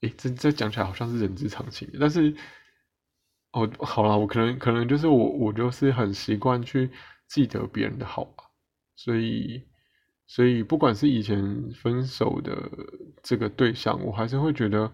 [0.02, 2.36] 诶，这这讲起来好像是人之常情，但是
[3.52, 6.92] 哦，好了，我可能可能就是我我就是很习惯去
[7.28, 8.44] 记得别人的好吧，
[8.96, 9.68] 所以
[10.28, 12.72] 所以不管是以前分手的
[13.24, 14.92] 这个对象，我还是会觉得。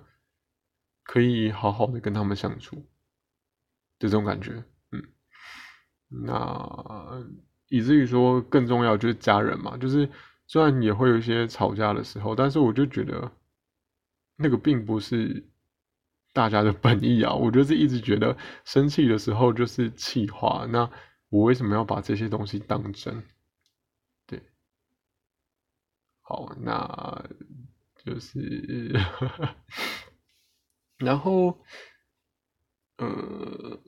[1.03, 2.75] 可以好好的跟他们相处，
[3.97, 5.03] 的这种感觉，嗯，
[6.09, 7.25] 那
[7.71, 10.07] 以至于说更重要就是家人嘛，就是
[10.45, 13.31] 虽然也会有一些吵架的时候，但是我就觉得
[14.35, 15.43] 那个并不是
[16.33, 20.89] 大家的 本意啊，我就是一直觉得生气的时候就是气话，那
[21.29, 23.23] 我为什么要把这些东西当真？
[24.27, 24.41] 对，
[26.21, 27.25] 好，那
[28.03, 28.91] 就是。
[30.97, 31.57] 然后，
[32.97, 33.79] 呃，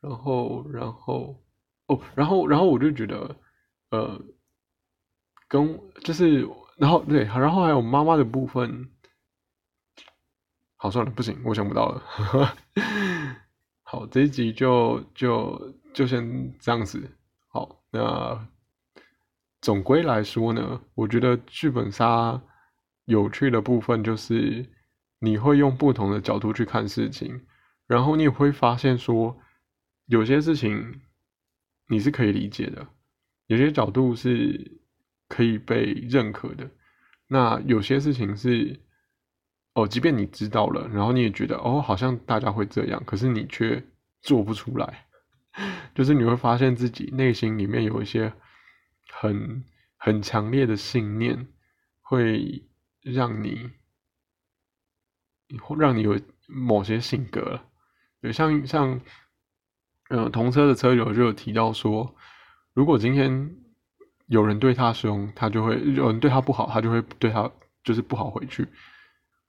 [0.00, 1.40] 然后，然后，
[1.88, 3.36] 哦，然后，然后我就觉得，
[3.90, 4.18] 呃，
[5.48, 8.88] 跟就是，然后对，然后还有妈妈的部分，
[10.76, 12.02] 好算了，不行，我想不到了。
[13.82, 17.10] 好，这一集就就就先这样子。
[17.48, 18.48] 好，那
[19.60, 22.40] 总归来说呢，我觉得剧本杀
[23.04, 24.72] 有趣的部分就是。
[25.20, 27.44] 你会用不同的角度去看事情，
[27.88, 29.36] 然后你也会发现说，
[30.06, 31.00] 有些事情
[31.88, 32.86] 你是可以理解的，
[33.46, 34.80] 有些角度是
[35.28, 36.70] 可以被认可的。
[37.26, 38.80] 那有些事情是，
[39.74, 43.82] 哦，即便你知道了，然后你也觉得哦，好像大家会这样，可是你却
[44.20, 45.06] 做不出来，
[45.94, 48.32] 就是你会发现自己内心里面有一些
[49.10, 49.64] 很
[49.96, 51.48] 很强烈的信念，
[52.02, 52.64] 会
[53.02, 53.70] 让你。
[55.78, 57.64] 让你有某些性格了，
[58.20, 59.00] 对，像像，
[60.08, 62.14] 嗯，同车的车友就有提到说，
[62.72, 63.54] 如果今天
[64.26, 67.50] 有人对他凶，他就会有人对他不好，他就会对他
[67.84, 68.66] 就是不好回去。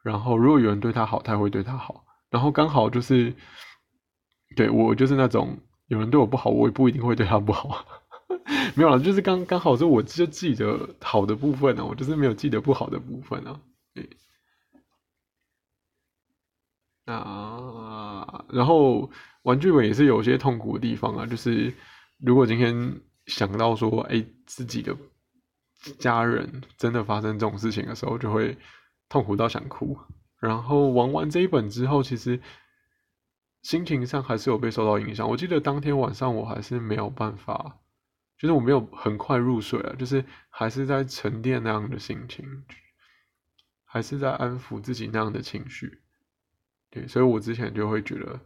[0.03, 2.05] 然后如果有人对他好，他会对他好。
[2.29, 3.33] 然后刚好就是，
[4.55, 5.57] 对我就是那种
[5.87, 7.85] 有人对我不好，我也不一定会对他不好。
[8.75, 13.59] 没有了，就是刚刚好是我就记得好的部分呢，我就是没有记得不好的部分啊。
[13.93, 14.09] 对，
[17.05, 19.09] 啊，然后
[19.43, 21.73] 玩剧本也是有些痛苦的地方啊，就是
[22.19, 24.95] 如果今天想到说，哎，自己的
[25.97, 28.57] 家人真的发生这种事情的时候，就会
[29.07, 29.97] 痛苦到想哭。
[30.39, 32.39] 然后玩完这一本之后，其实
[33.61, 35.29] 心情上还是有被受到影响。
[35.29, 37.79] 我记得当天晚上我还是没有办法。
[38.37, 42.45] 就是我没有很快入睡啊，就是还是在沉淀那样的心情，
[43.83, 45.99] 还是在安抚自己那样的情绪，
[46.89, 48.39] 对，所以我之前就会觉得，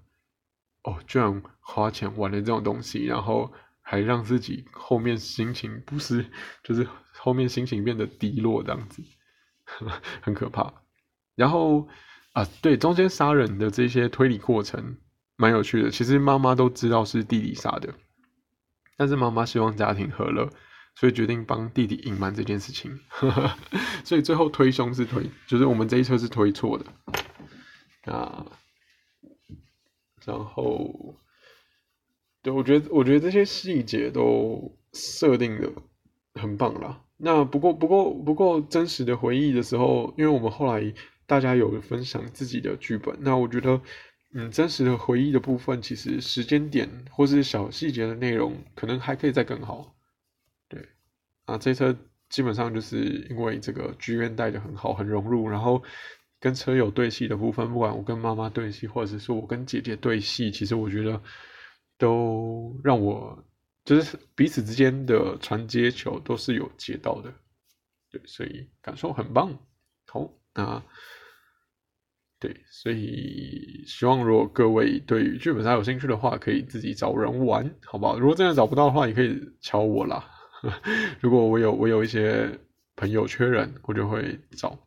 [0.83, 6.25] 哦，居然花钱玩了这种东西，然后还让自己后面心情不是，
[6.63, 9.01] 就是后面心情变得低落这样子，
[10.21, 10.73] 很可怕。
[11.35, 11.87] 然后
[12.33, 14.97] 啊，对，中间杀人的这些推理过程
[15.37, 17.93] 蛮有趣的，其实妈妈都知道是弟弟杀的。
[18.97, 20.49] 但是妈妈希望家庭和乐，
[20.95, 22.99] 所以决定帮弟弟隐瞒这件事情。
[24.03, 28.45] 所以最后推凶是推，就是我们这一车是推错的啊。
[30.25, 31.15] 然后，
[32.41, 35.71] 对我觉得，我觉得这些细节都设定的
[36.35, 37.01] 很棒啦。
[37.17, 40.93] 那不过，不过，不过真实的回忆的时候，因为我们后来
[41.25, 43.81] 大家有分享自己的剧本，那我觉得。
[44.35, 49.93] 嗯，真实的回忆的部分，其实时间点或是小细节的内容，可能还可以再更好。
[50.67, 50.89] 对，
[51.45, 51.95] 啊，这车
[52.29, 55.83] 基本上就是因为这个剧院带的很好，很融入，然后
[56.43, 61.21] 跟车友对戏的部分，不管我跟妈妈对戏，或者是我跟姐姐对戏，其实我觉得
[61.97, 63.41] 都让我
[63.85, 67.33] 就是彼此之间的传接球都是有接到的。
[68.11, 69.57] 对，所以感受很棒。
[70.07, 70.83] 好，那。
[72.39, 78.19] 对，所以希望如果各位对剧本杀有兴趣的话，可以自己找人玩，好不好？
[78.19, 80.29] 如果真的找不到的话，也可以敲我啦。
[81.21, 82.59] 如果我有我有一些
[82.97, 84.77] 朋友缺人，我就会找，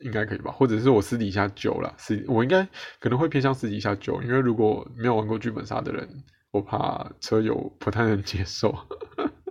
[0.00, 0.50] 应该可以吧？
[0.52, 2.66] 或者是我私底下救了，私我应该
[3.00, 8.74] 可能会偏向私底下救，因为如果没有玩过剧本杀的人，我怕车友不太能接受。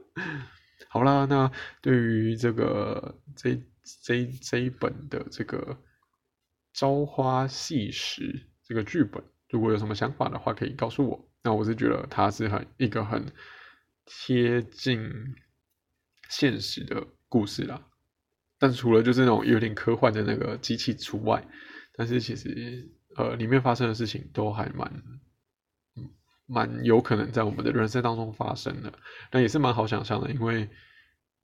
[0.90, 3.62] 好啦，那对于这个这。
[4.04, 5.58] 这这一本的这个
[6.74, 8.22] 《朝花夕拾》
[8.62, 11.30] 这个剧本，如果有什么想法的话，可以告诉我。
[11.42, 13.32] 那我是觉得它是很一个很
[14.06, 15.10] 贴近
[16.28, 17.82] 现实的故事啦。
[18.60, 21.48] 但除了就是那种有点科幻的那个机器除外，
[21.94, 25.04] 但是其实呃里面发生的事情都还蛮
[26.46, 28.94] 蛮有可能在我们的人生当中发生的。
[29.32, 30.70] 那也是蛮好想象的，因为。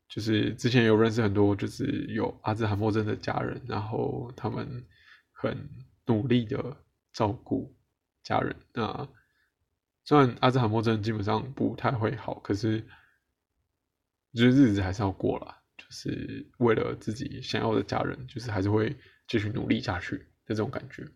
[0.09, 4.85] 就是之前有认识很多，就是有阿兹海默症的家人，然后他们
[5.31, 5.57] 很
[6.05, 6.77] 努力的
[7.13, 7.73] 照顾
[8.21, 8.55] 家人。
[8.73, 9.07] 那
[10.03, 12.81] 虽然阿兹海默症基本上不太会好，可是
[14.35, 15.62] 就是日子还是要过了，
[15.93, 18.93] 是为了自己想要的家人，就是还是会
[19.27, 21.07] 继续努力下去的这种感觉。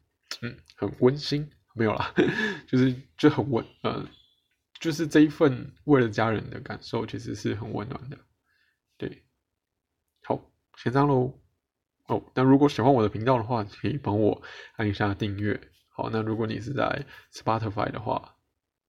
[0.42, 2.14] 嗯，很温馨，没有啦，
[2.68, 4.08] 就是就很温，呃，
[4.80, 8.18] 就是这一份为了家人的感受，其实是很温暖的。
[8.98, 9.24] 对，
[10.24, 10.40] 好，
[10.78, 11.34] 先这样喽。
[12.08, 14.42] 哦，那如果喜欢我的频道的话，可以帮我
[14.76, 15.60] 按一下订阅。
[15.90, 18.37] 好，那如果你是在 Spotify 的话，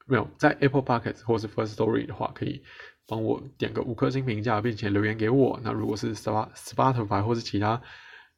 [0.09, 2.63] 没有在 Apple Podcast 或是 First Story 的话，可以
[3.07, 5.61] 帮我点个五颗星评价，并且留言给我。
[5.63, 7.81] 那如果是 Spotify 或是其他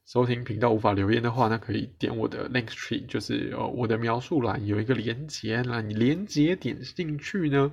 [0.06, 7.72] 收听频道无法留言的话，那可以点我的 Link Tree，就是呃我的描述栏有一个连接，那你连接点进去呢？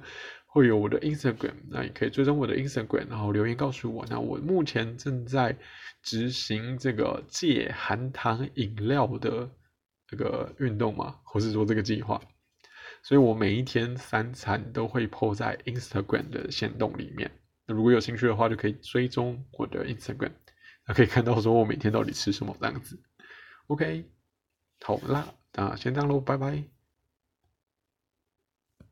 [0.50, 4.06] 会有我的 Instagram，那也可以追踪我的 Instagram，然后留言告诉我。
[4.10, 5.56] 那我目前正在
[6.02, 9.48] 执行这个戒含糖饮料的
[10.08, 12.20] 这个运动嘛，或是说这个计划，
[13.08, 17.32] 所以我每一天三餐都会 po 在 Instagram 的线动里面。
[17.66, 20.34] 那如果有兴趣的话，就可以追踪我的 Instagram，
[20.86, 23.02] 那可以看到说我每天到底吃什么这样子。
[23.68, 24.04] OK，
[24.82, 26.77] 好啦，那先这样喽，拜拜。